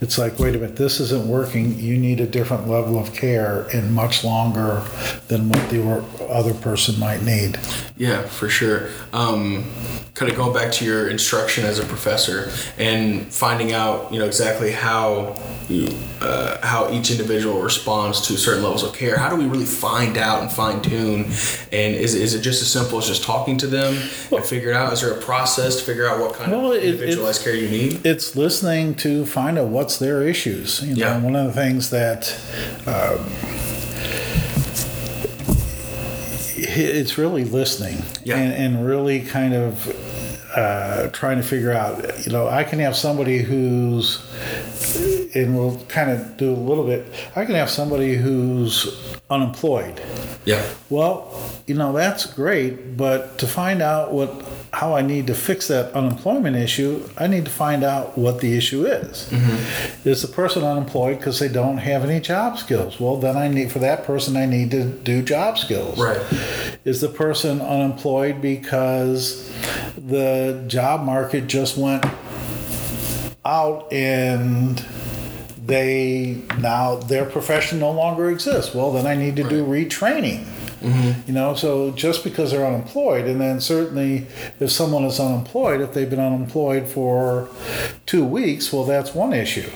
[0.00, 1.76] It's like, wait a minute, this isn't working.
[1.78, 4.82] You need a different level of care and much longer
[5.26, 5.82] than what the
[6.30, 7.58] other person might need.
[7.96, 8.90] Yeah, for sure.
[9.12, 9.64] Um,
[10.14, 14.24] kind of going back to your instruction as a professor and finding out, you know,
[14.26, 15.36] exactly how
[15.68, 15.88] you,
[16.20, 19.16] uh, how each individual responds to certain levels of care.
[19.18, 21.24] How do we really find out and fine tune?
[21.72, 23.94] And is, is it just as simple as just talking to them
[24.32, 24.92] and figure it out?
[24.92, 27.54] Is there a process to figure out what kind Well, of it- it- individualized care
[27.54, 28.06] you need?
[28.06, 30.82] it's listening to find out what's their issues.
[30.82, 31.18] You know, Yeah.
[31.18, 32.36] one of the things that
[32.86, 33.24] um,
[36.58, 38.36] it's really listening Yeah.
[38.36, 39.88] and, and really kind of
[40.54, 42.26] uh, trying to figure out.
[42.26, 44.20] You know, I can have somebody who's
[45.34, 47.06] and we'll kind of do a little bit.
[47.34, 48.86] I can have somebody who's
[49.30, 50.00] unemployed.
[50.44, 50.62] Yeah.
[50.90, 51.32] Well,
[51.66, 54.30] you know that's great, but to find out what
[54.72, 58.56] how I need to fix that unemployment issue, I need to find out what the
[58.56, 59.28] issue is.
[59.30, 60.08] Mm-hmm.
[60.08, 63.00] Is the person unemployed because they don't have any job skills?
[63.00, 65.98] Well, then I need for that person I need to do job skills.
[65.98, 66.20] Right.
[66.84, 69.50] Is the person unemployed because
[69.96, 72.04] the job market just went
[73.44, 74.84] out and
[75.64, 78.74] they now their profession no longer exists.
[78.74, 80.46] Well, then I need to do retraining.
[80.80, 81.28] Mm-hmm.
[81.28, 84.26] You know, so just because they're unemployed, and then certainly
[84.60, 87.48] if someone is unemployed, if they've been unemployed for
[88.06, 89.68] two weeks, well, that's one issue.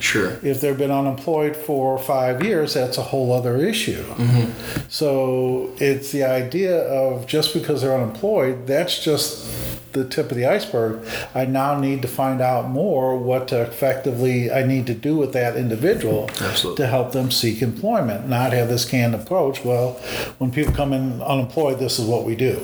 [0.00, 0.38] Sure.
[0.42, 4.02] If they've been unemployed for five years, that's a whole other issue.
[4.04, 4.88] Mm-hmm.
[4.88, 10.46] So it's the idea of just because they're unemployed, that's just the tip of the
[10.46, 11.06] iceberg.
[11.34, 15.32] I now need to find out more what to effectively I need to do with
[15.32, 16.84] that individual Absolutely.
[16.84, 19.64] to help them seek employment, not have this canned approach.
[19.64, 19.92] Well,
[20.38, 22.60] when people come in unemployed, this is what we do.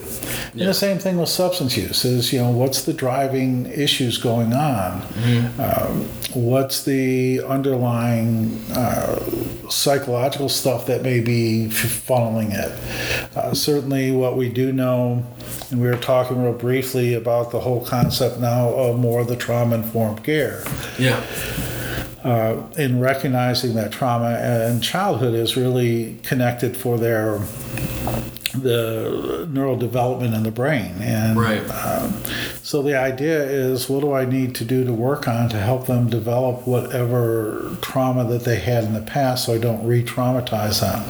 [0.52, 4.52] And the same thing with substance use is, you know, what's the driving issues going
[4.52, 5.02] on?
[5.58, 9.18] Um, what's the underlying uh,
[9.70, 13.36] psychological stuff that may be funneling it?
[13.36, 15.24] Uh, certainly, what we do know,
[15.70, 19.36] and we were talking real briefly about the whole concept now of more of the
[19.36, 20.62] trauma informed care
[20.98, 21.22] Yeah.
[22.24, 27.40] uh, in recognizing that trauma and childhood is really connected for their
[28.56, 30.94] the neural development in the brain.
[31.00, 31.62] And Right.
[31.70, 32.14] um,
[32.62, 35.86] so the idea is what do i need to do to work on to help
[35.86, 41.02] them develop whatever trauma that they had in the past so i don't re-traumatize them?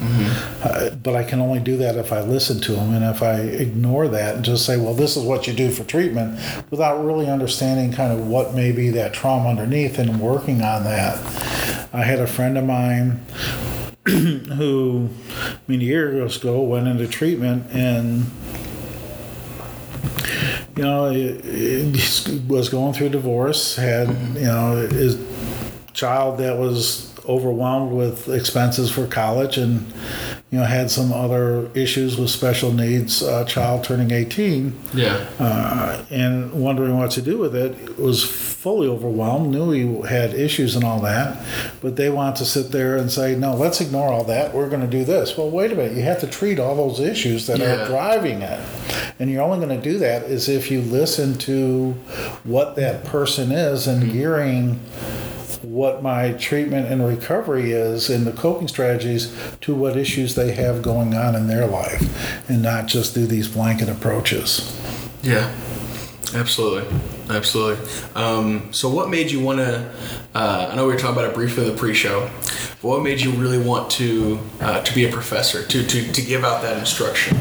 [0.63, 2.93] Uh, but i can only do that if i listen to them.
[2.95, 5.85] And if i ignore that and just say well this is what you do for
[5.85, 6.39] treatment
[6.71, 11.19] without really understanding kind of what may be that trauma underneath and working on that.
[11.93, 13.21] I had a friend of mine
[14.09, 15.09] who
[15.67, 18.27] many years ago went into treatment and
[20.77, 21.05] you know
[22.49, 25.19] was going through divorce had you know his
[25.95, 29.91] child that was overwhelmed with expenses for college and
[30.55, 35.27] you know had some other issues with special needs uh, child turning 18 Yeah.
[35.41, 37.99] uh, and wondering what to do with it.
[37.99, 41.45] Was fully overwhelmed knew he had issues and all that
[41.83, 44.55] but they want to sit there and say no let's ignore all that.
[44.55, 45.37] We're going to do this.
[45.37, 45.97] Well wait a minute.
[45.97, 47.83] You have to treat all those issues that Yeah.
[47.83, 48.61] are driving it.
[49.19, 51.93] And you're only going to do that is if you listen to
[52.45, 54.79] what that person is and gearing
[55.65, 60.83] what my treatment and recovery is and the coping strategies to what issues they have
[60.83, 64.79] going on in their life and not just do these blanket approaches.
[65.23, 65.55] Yeah,
[66.35, 66.87] absolutely,
[67.31, 67.87] absolutely.
[68.15, 69.91] Um, so, what made you want to?
[70.35, 72.29] Uh, I know we were talking about it briefly in the pre-show,
[72.83, 76.23] but what made you really want to uh, to be a professor to, to to
[76.23, 77.39] give out that instruction?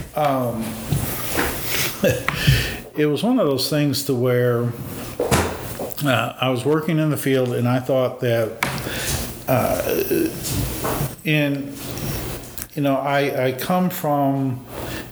[2.96, 4.72] it was one of those things to where
[6.06, 8.52] uh, I was working in the field and I thought that
[9.48, 10.30] uh,
[11.24, 11.74] in
[12.76, 14.66] you know I, I come from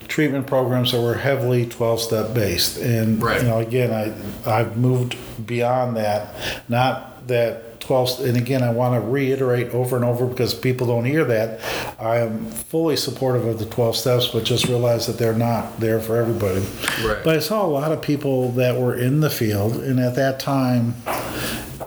[0.07, 3.41] treatment programs that were heavily 12 step based and Right.
[3.41, 5.15] you know again I I've moved
[5.45, 6.33] beyond that
[6.67, 11.03] not that 12 and again I want to reiterate over and over because people don't
[11.03, 11.59] hear that
[11.99, 15.99] I am fully supportive of the 12 steps but just realize that they're not there
[15.99, 16.65] for everybody
[17.05, 17.21] Right.
[17.21, 20.39] but I saw a lot of people that were in the field and at that
[20.39, 20.95] time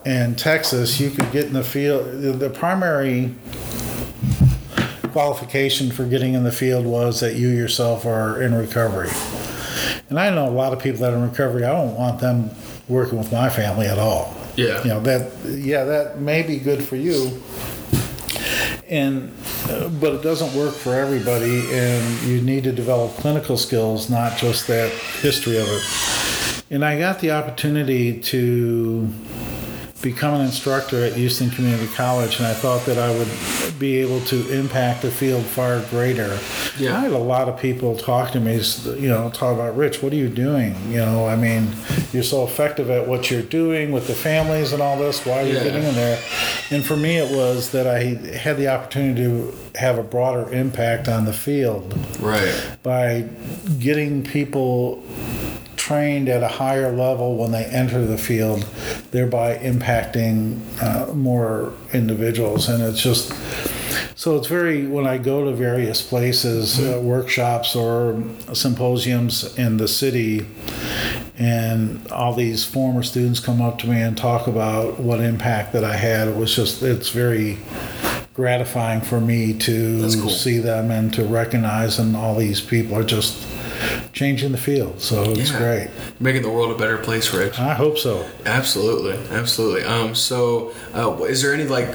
[0.05, 3.35] in Texas you could get in the field the, the primary
[5.13, 9.09] qualification for getting in the field was that you yourself are in recovery.
[10.11, 12.51] And I know a lot of people that are in recovery, I don't want them
[12.89, 14.37] working with my family at all.
[14.57, 14.83] Yeah.
[14.83, 17.43] You know, that, yeah, that may be good for you.
[18.89, 19.35] And,
[19.69, 24.37] uh, but it doesn't work for everybody, and you need to develop clinical skills, not
[24.37, 26.65] just that history of it.
[26.71, 29.09] And I got the opportunity to
[30.05, 34.21] become an instructor at Houston Community College, and I thought that I would be able
[34.27, 36.39] to impact the field far greater.
[36.79, 36.99] Yeah.
[36.99, 38.61] I had a lot of people talk to me,
[39.01, 40.77] you know, talk about Rich, what are you doing?
[40.91, 41.69] You know, I mean,
[42.13, 45.25] you're so effective at what you're doing with the families and all this.
[45.25, 45.65] Why are you Yeah.
[45.65, 46.19] getting in there?
[46.71, 48.01] And for me, it was that I
[48.37, 52.53] had the opportunity to have a broader impact on the field Right.
[52.83, 53.25] by
[53.81, 55.03] getting people
[55.85, 58.63] trained at a higher level when they enter the field,
[59.11, 62.71] thereby impacting uh, more individuals.
[62.71, 63.31] And it's just
[64.17, 68.23] so it's very when I go to various places, uh, workshops or
[68.55, 70.47] symposiums in the city.
[71.37, 75.85] And all these former students come up to me and talk about what impact that
[75.85, 76.29] I had.
[76.29, 77.59] It was just, it's very
[78.33, 80.31] gratifying for me to cool.
[80.31, 83.54] see them and to recognize and all these people are just
[84.13, 85.59] changing the field so it's Yeah.
[85.59, 85.89] great
[86.21, 87.59] Making the world a better place, Rich.
[87.59, 89.83] i hope so Absolutely, absolutely.
[89.85, 91.89] Um, so, uh, is there any like,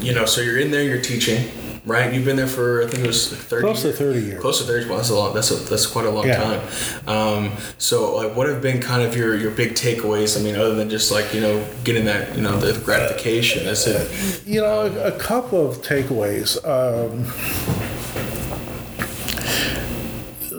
[0.00, 1.48] you know, so you're in there, you're teaching,
[1.86, 2.12] right?
[2.12, 3.62] You've been there for I think it was thirty.
[3.64, 4.40] Close to 30 years.
[4.40, 4.86] Close to thirty.
[4.88, 5.34] Well, that's a long.
[5.34, 6.38] That's a that's quite a long Yeah.
[6.42, 6.60] time.
[7.08, 10.38] Um, so, like, what have been kind of your your big takeaways?
[10.38, 13.64] I mean, other than just like you know getting that you know the gratification.
[13.64, 14.10] That's it.
[14.46, 17.24] you know a, a couple of takeaways um,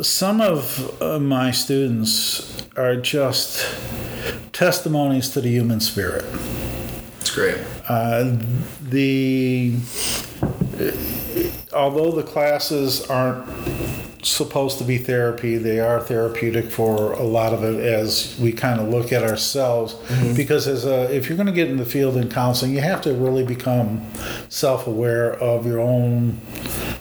[0.03, 3.65] some of uh, my students are just
[4.51, 6.25] testimonies to the human spirit
[7.21, 7.57] It's great.
[7.87, 8.37] Uh,
[8.81, 9.75] the
[11.73, 13.47] although the classes aren't
[14.23, 18.79] supposed to be therapy, they are therapeutic for a lot of it as we kind
[18.79, 19.93] of look at ourselves.
[19.93, 20.35] Mm-hmm.
[20.35, 23.01] Because as a, if you're going to get in the field in counseling, you have
[23.01, 24.05] to really become
[24.49, 26.33] self-aware of your own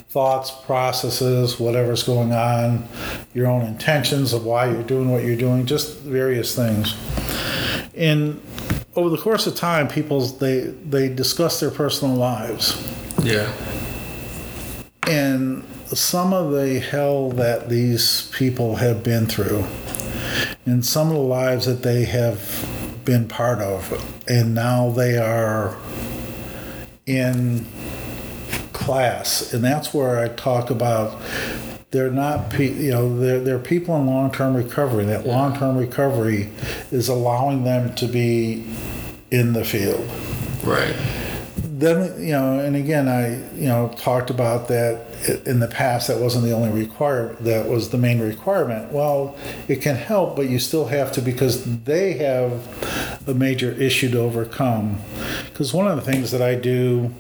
[0.08, 2.86] thoughts, processes, whatever's going on,
[3.32, 6.94] your own intentions of why you're doing what you're doing, just various things.
[7.94, 8.40] And
[8.94, 12.76] over the course of time, people's they they discuss their personal lives
[13.22, 13.50] Yeah.
[15.08, 15.64] and
[15.94, 19.64] some of the hell that these people have been through
[20.64, 22.66] and some of the lives that they have
[23.04, 23.92] been part of
[24.28, 25.76] and now they are
[27.06, 27.66] in
[28.72, 31.20] class and that's where i talk about
[31.90, 36.48] they're not pe- you know they're, they're people in long-term recovery that long-term recovery
[36.90, 38.64] is allowing them to be
[39.30, 40.08] in the field
[40.64, 40.94] Right.
[41.82, 45.04] Then you know and again i you know talked about that
[45.46, 48.92] in the past that wasn't the only requirement that was the main requirement.
[48.92, 49.36] Well
[49.68, 54.18] it can help but you still have to because they have a major issue to
[54.18, 54.98] overcome.
[55.46, 57.12] Because one of the things that i do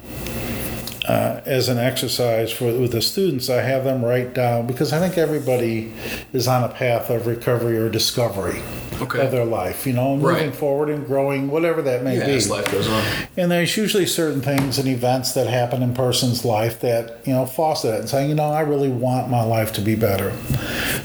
[1.08, 4.98] uh, as an exercise for with the students, I have them write down because I
[5.00, 5.92] think everybody
[6.32, 8.60] is on a path of recovery or discovery
[9.00, 9.20] Okay.
[9.24, 9.84] of their life.
[9.86, 10.54] You know, moving Right.
[10.54, 12.26] forward and growing, whatever that may Yeah.
[12.26, 12.32] be.
[12.34, 13.02] As life goes on.
[13.36, 17.46] And there's usually certain things and events that happen in person's life that, you know,
[17.46, 20.30] foster that and saying, you know, I really want my life to be better.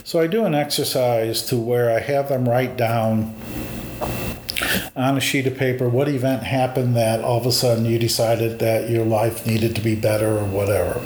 [0.03, 3.33] So I do an exercise to where I have them write down
[4.95, 8.59] on a sheet of paper what event happened that all of a sudden you decided
[8.59, 11.01] that your life needed to be better or whatever.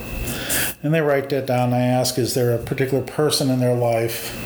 [0.83, 1.73] And they write that down.
[1.73, 4.37] I ask, is there a particular person in their life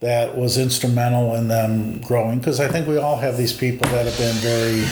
[0.00, 2.38] that was instrumental in them growing?
[2.38, 4.84] Because I think we all have these people that have been very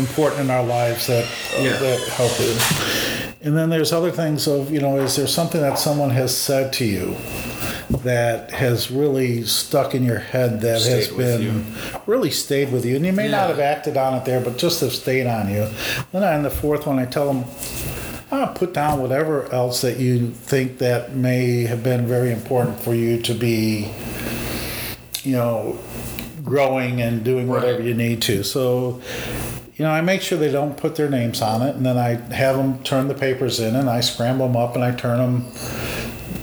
[0.00, 1.26] important in our lives that,
[1.60, 1.76] Yeah.
[1.76, 3.32] that help us.
[3.42, 6.72] And then there's other things of, you know, is there something that someone has said
[6.74, 7.16] to you
[7.90, 11.64] that has really stuck in your head that has Stayed with been you.
[12.06, 12.96] really stayed with you?
[12.96, 15.68] And you may not have acted on it there, but just have stayed on you.
[16.12, 17.44] Then on the fourth one, I tell them,
[18.30, 22.94] uh, put down whatever else that you think that may have been very important for
[22.94, 23.92] you to be
[25.26, 25.76] you know,
[26.44, 28.44] growing and doing whatever you need to.
[28.44, 29.02] So,
[29.74, 32.14] you know, I make sure they don't put their names on it, and then I
[32.32, 35.52] have them turn the papers in, and I scramble them up, and I turn them,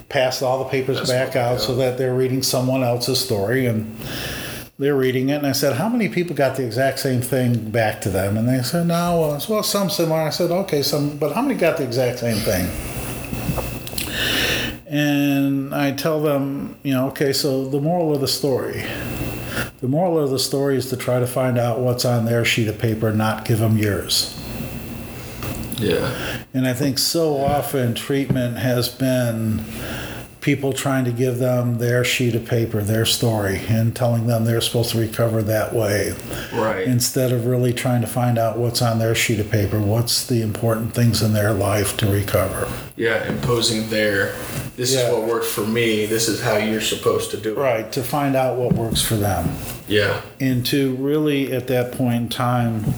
[0.09, 3.95] pass all the papers That's back out, so that they're reading someone else's story, and
[4.79, 8.01] they're reading it, and I said, "How many people got the exact same thing back
[8.01, 11.17] to them?" And they said, "No, well, it's- well, some similar." I said, "Okay, some,
[11.17, 12.67] but how many got the exact same thing?"
[14.87, 18.83] And I tell them, you know, okay, so the moral of the story.
[19.81, 22.67] The moral of the story is to try to find out what's on their sheet
[22.67, 24.35] of paper, not give them yours.
[25.77, 26.43] Yeah.
[26.53, 29.63] And I think so often treatment has been
[30.41, 34.59] people trying to give them their sheet of paper, their story, and telling them they're
[34.59, 36.13] supposed to recover that way.
[36.53, 36.85] Right.
[36.85, 40.41] Instead of really trying to find out what's on their sheet of paper, what's the
[40.41, 42.67] important things in their life to recover.
[42.97, 44.33] yeah, imposing their
[44.75, 45.07] this Yeah.
[45.07, 47.57] is what worked for me, this is how you're supposed to do it.
[47.57, 49.49] Right, to find out what works for them.
[49.87, 50.21] Yeah.
[50.41, 52.93] and to really at that point in time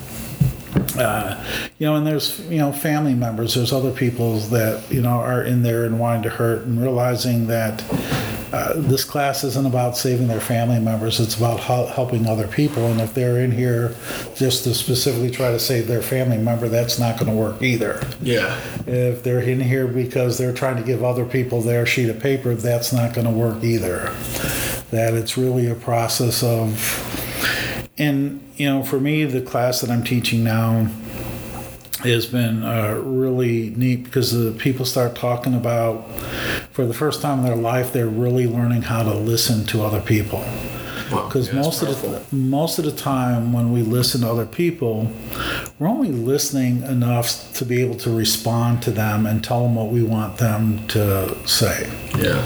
[0.97, 1.43] uh,
[1.79, 5.43] you know and there's you know family members there's other people that you know are
[5.43, 7.83] in there and wanting to hurt and realizing that
[8.53, 12.85] uh, this class isn't about saving their family members it's about hel- helping other people
[12.87, 13.93] and if they're in here
[14.35, 18.01] just to specifically try to save their family member that's not going to work either
[18.21, 18.57] Yeah.
[18.87, 22.53] if they're in here because they're trying to give other people their sheet of paper,
[22.55, 24.13] that's not going to work either.
[24.91, 26.71] That it's really a process of,
[27.97, 30.87] and you know, for me, the class that I'm teaching now
[32.03, 36.07] has been uh, really neat because the people start talking about,
[36.71, 40.01] for the first time in their life, they're really learning how to listen to other
[40.01, 40.43] people
[41.11, 41.27] Wow.
[41.27, 45.11] because yeah, most of the most of the time when we listen to other people,
[45.77, 49.89] we're only listening enough to be able to respond to them and tell them what
[49.91, 52.41] we want them to say, Yeah.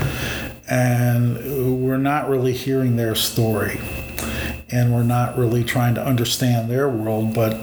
[0.69, 3.79] and we're not really hearing their story,
[4.71, 7.59] and we're not really trying to understand their world, but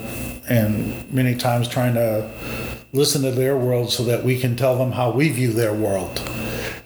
[0.48, 2.30] and many times trying to
[2.92, 6.22] listen to their world so that we can tell them how we view their world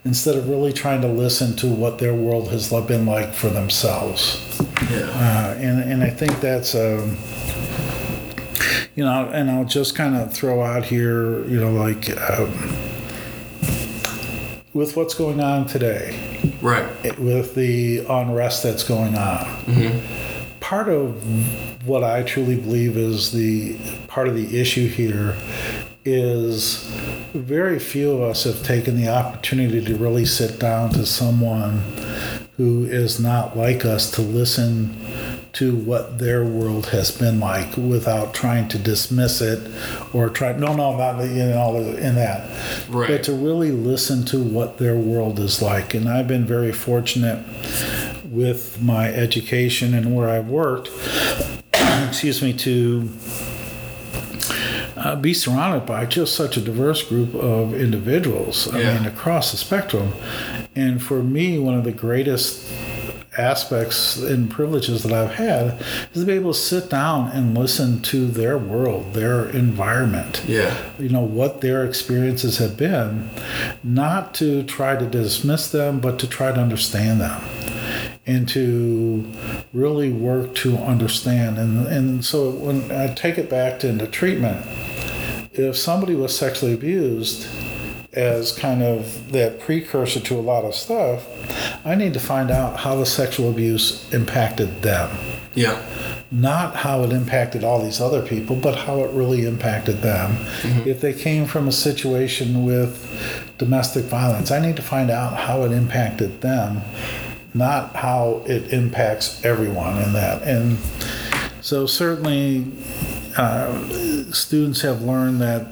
[0.05, 4.61] instead of really trying to listen to what their world has been like for themselves.
[4.91, 5.11] Yeah.
[5.15, 7.17] Uh, and, and I think that's, um,
[8.95, 12.51] you know, and I'll just kind of throw out here, you know, like um,
[14.73, 16.19] with what's going on today,
[16.61, 17.19] Right.
[17.19, 19.45] with the unrest that's going on.
[19.65, 20.61] Mm-hmm.
[20.61, 23.77] Part of what I truly believe is the
[24.09, 25.37] part of the issue here
[26.05, 26.85] is
[27.35, 31.83] very few of us have taken the opportunity to really sit down to someone
[32.57, 34.95] who is not like us to listen
[35.53, 39.71] to what their world has been like without trying to dismiss it
[40.13, 42.49] or try no no not you know in that
[42.89, 43.09] Right.
[43.09, 47.45] but to really listen to what their world is like and I've been very fortunate
[48.31, 50.91] with my education and where I've worked
[51.75, 53.09] excuse me to
[54.97, 58.69] uh, be surrounded by just such a diverse group of individuals.
[58.69, 58.95] I Yeah.
[58.99, 60.13] mean, across the spectrum.
[60.77, 62.70] And for me, one of the greatest
[63.39, 65.81] aspects and privileges that I've had
[66.13, 70.77] is to be able to sit down and listen to their world, their environment Yeah.
[70.99, 73.31] you know what their experiences have been
[73.85, 77.41] not to try to dismiss them but to try to understand them
[78.27, 79.25] and to
[79.73, 84.67] really work to understand and and so when I take it back to into treatment
[85.53, 87.47] if somebody was sexually abused
[88.13, 91.27] as kind of that precursor to a lot of stuff
[91.87, 95.11] I need to find out how the sexual abuse impacted them
[95.55, 95.81] Yeah.
[96.33, 100.37] not how it impacted all these other people, but how it really impacted them.
[100.87, 103.05] If they came from a situation with
[103.59, 106.83] domestic violence, I need to find out how it impacted them,
[107.53, 110.43] not how it impacts everyone in that.
[110.43, 110.79] And
[111.63, 112.67] so, certainly,
[113.37, 113.77] uh,
[114.33, 115.67] students have learned that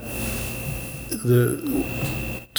[1.10, 1.84] the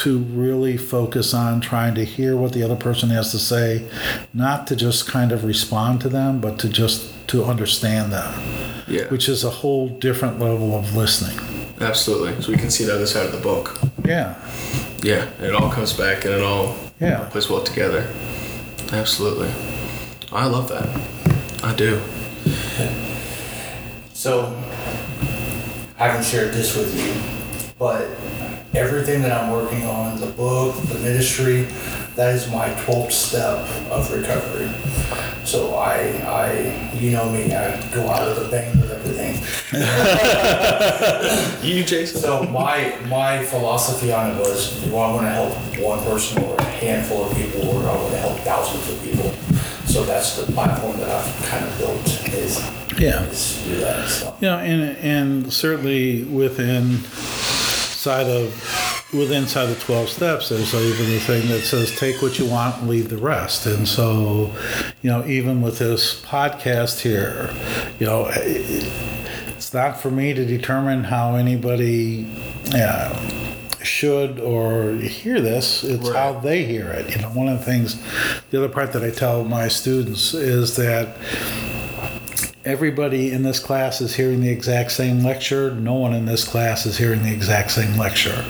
[0.03, 3.85] to really focus on trying to hear what the other person has to say,
[4.33, 8.33] not to just kind of respond to them, but to just to understand them,
[8.87, 9.05] Yeah.
[9.09, 11.37] which is a whole different level of listening.
[11.81, 12.41] Absolutely.
[12.41, 13.77] So we can see the other side of the book.
[14.05, 14.35] Yeah,
[15.03, 15.25] Yeah.
[15.41, 17.19] It all comes back and it all Yeah.
[17.31, 18.05] plays well together.
[18.93, 19.49] Absolutely.
[20.31, 20.87] I love that.
[21.63, 21.99] I do.
[24.13, 24.53] So,
[25.97, 27.13] I haven't shared this with you,
[27.77, 28.07] but
[28.73, 31.67] everything that I'm working on, the book, the ministry,
[32.15, 33.57] that is my 12th step
[33.91, 34.69] of recovery.
[35.45, 39.37] So I, I, you know me, I go out with a bang with everything.
[41.63, 42.21] You, Jason?
[42.21, 45.53] So my my philosophy on it was, do I want to help
[45.83, 49.01] one person or a handful of people, or do I want to help thousands of
[49.03, 49.31] people?
[49.85, 52.59] so that's the platform that I've kind of built is
[52.99, 53.23] Yeah.
[53.25, 54.07] is to do that.
[54.07, 56.99] So You and and certainly within
[57.99, 62.39] side of within side of twelve steps, there's even the thing that says take what
[62.39, 63.65] you want and leave the rest.
[63.65, 64.53] And so,
[65.01, 67.49] you know, even with this podcast here,
[67.99, 72.31] you know, it's not for me to determine how anybody.
[72.73, 73.45] Uh,
[73.81, 76.15] should or hear this it's Right.
[76.17, 77.95] how they hear it you know one of the things
[78.51, 81.15] the other part that i tell my students is that
[82.65, 85.71] everybody in this class is hearing the exact same lecture.
[85.71, 88.45] No one in this class is hearing the exact same lecture.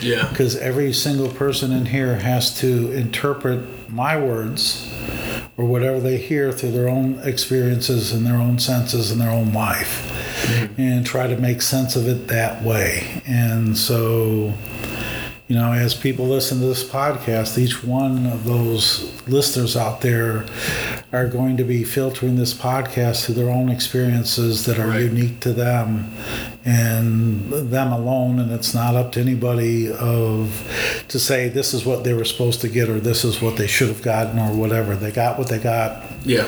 [0.00, 0.28] Yeah.
[0.28, 4.92] Because every single person in here has to interpret my words
[5.56, 9.52] or whatever they hear through their own experiences and their own senses and their own
[9.52, 10.10] life
[10.46, 10.80] mm-hmm.
[10.80, 13.22] and try to make sense of it that way.
[13.26, 14.52] And so,
[15.46, 20.44] you know, as people listen to this podcast, each one of those listeners out there
[21.14, 25.02] are going to be filtering this podcast through their own experiences that are Right.
[25.02, 26.10] unique to them
[26.64, 28.38] and them alone.
[28.40, 32.60] And it's not up to anybody of to say this is what they were supposed
[32.62, 34.96] to get or this is what they should have gotten or whatever.
[34.96, 36.46] They got what they got Yeah.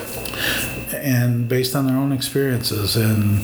[1.02, 3.40] And based on their own experiences and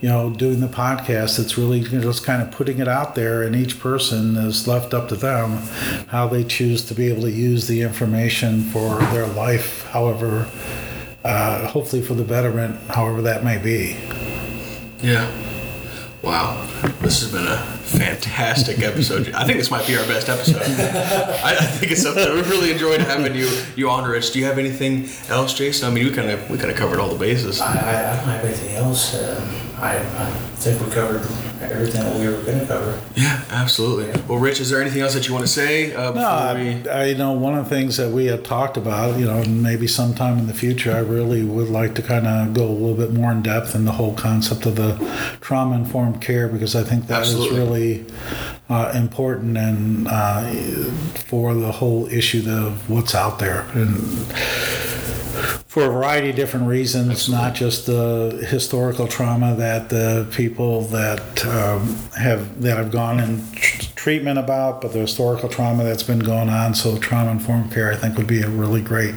[0.00, 3.54] you know doing the podcast it's really just kind of putting it out there and
[3.56, 5.58] each person is left up to them
[6.08, 10.48] how they choose to be able to use the information for their life however
[11.24, 13.96] uh, hopefully for the betterment however that may be
[15.02, 15.30] Yeah.
[16.22, 16.66] Wow.
[17.00, 19.32] This has been a fantastic episode.
[19.32, 20.62] I think this might be our best episode.
[20.62, 22.34] I, I think it's something there.
[22.34, 24.32] We really enjoyed having you you on, Rich.
[24.32, 25.88] Do you have anything else, Jason?
[25.88, 27.60] I mean, we kind of we kind of covered all the bases.
[27.60, 29.14] I, I, I don't have anything else.
[29.14, 29.42] Um,
[29.78, 31.22] I, I think we covered
[31.62, 33.00] everything that we were going to cover.
[33.14, 34.20] Yeah, absolutely.
[34.28, 36.54] Well, Rich, is there anything else that you want to say uh, before No,
[36.84, 36.88] we?
[36.90, 39.86] I, I know one of the things that we had talked about, you know, maybe
[39.86, 43.12] sometime in the future, I really would like to kind of go a little bit
[43.12, 44.96] more in depth in the whole concept of the
[45.40, 47.58] trauma informed care because I think that is Absolutely.
[47.58, 48.06] really
[48.68, 50.52] uh, important and uh,
[51.14, 53.98] for the whole issue of what's out there and
[55.76, 61.44] for a variety of different reasons, not just the historical trauma that the people that
[61.44, 66.20] um, have that have gone in tr- treatment about, but the historical trauma that's been
[66.20, 66.74] going on.
[66.74, 69.14] So, trauma informed care, I think, would be a really great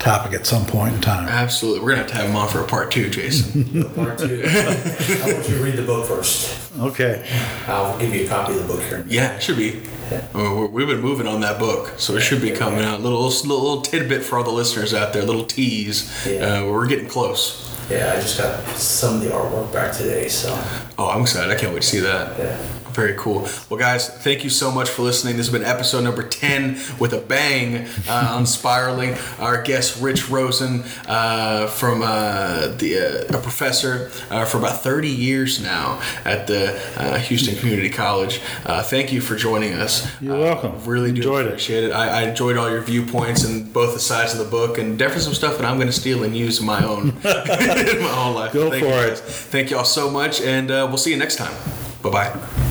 [0.00, 1.28] topic at some point in time.
[1.28, 1.84] Absolutely.
[1.84, 3.84] We're gonna have to have him on for a part two, Jason.
[3.94, 4.42] Part two.
[4.46, 6.59] I want you to read the book first.
[6.78, 7.26] Okay.
[7.66, 9.04] I'll give you a copy of the book here.
[9.08, 9.82] yeah, it should be.
[10.12, 13.00] Uh, we're- We've been moving on that book, so it should be coming out.
[13.00, 15.22] Little little, little tidbit for all the listeners out there.
[15.22, 16.10] Little tease.
[16.26, 16.60] Yeah.
[16.62, 17.66] Uh, we're getting close.
[17.90, 20.48] Yeah, I just got some of the artwork back today, so
[20.96, 21.50] Oh, I'm excited.
[21.50, 22.38] I can't wait to see that.
[22.38, 22.56] yeah.
[22.92, 23.46] Very cool.
[23.68, 25.36] Well, guys, thank you so much for listening.
[25.36, 29.14] This has been episode number 10 with a bang uh, on spiraling.
[29.38, 35.08] Our guest, Rich Rosen, uh, from uh, the uh, a professor uh, for about 30
[35.08, 38.40] years now at the uh, Houston Community College.
[38.66, 40.06] Uh, thank you for joining us.
[40.20, 40.84] You're welcome.
[40.84, 41.48] Really do Enjoyed it.
[41.50, 41.92] appreciate it.
[41.92, 45.22] I, I enjoyed all your viewpoints and both the sides of the book, and definitely
[45.24, 48.34] some stuff that I'm going to steal and use in my own in my own
[48.34, 48.52] life.
[48.52, 49.08] Go Thank for you it.
[49.10, 49.20] guys.
[49.20, 51.54] Thank you all so much, and uh, we'll see you next time.
[52.02, 52.69] Bye bye.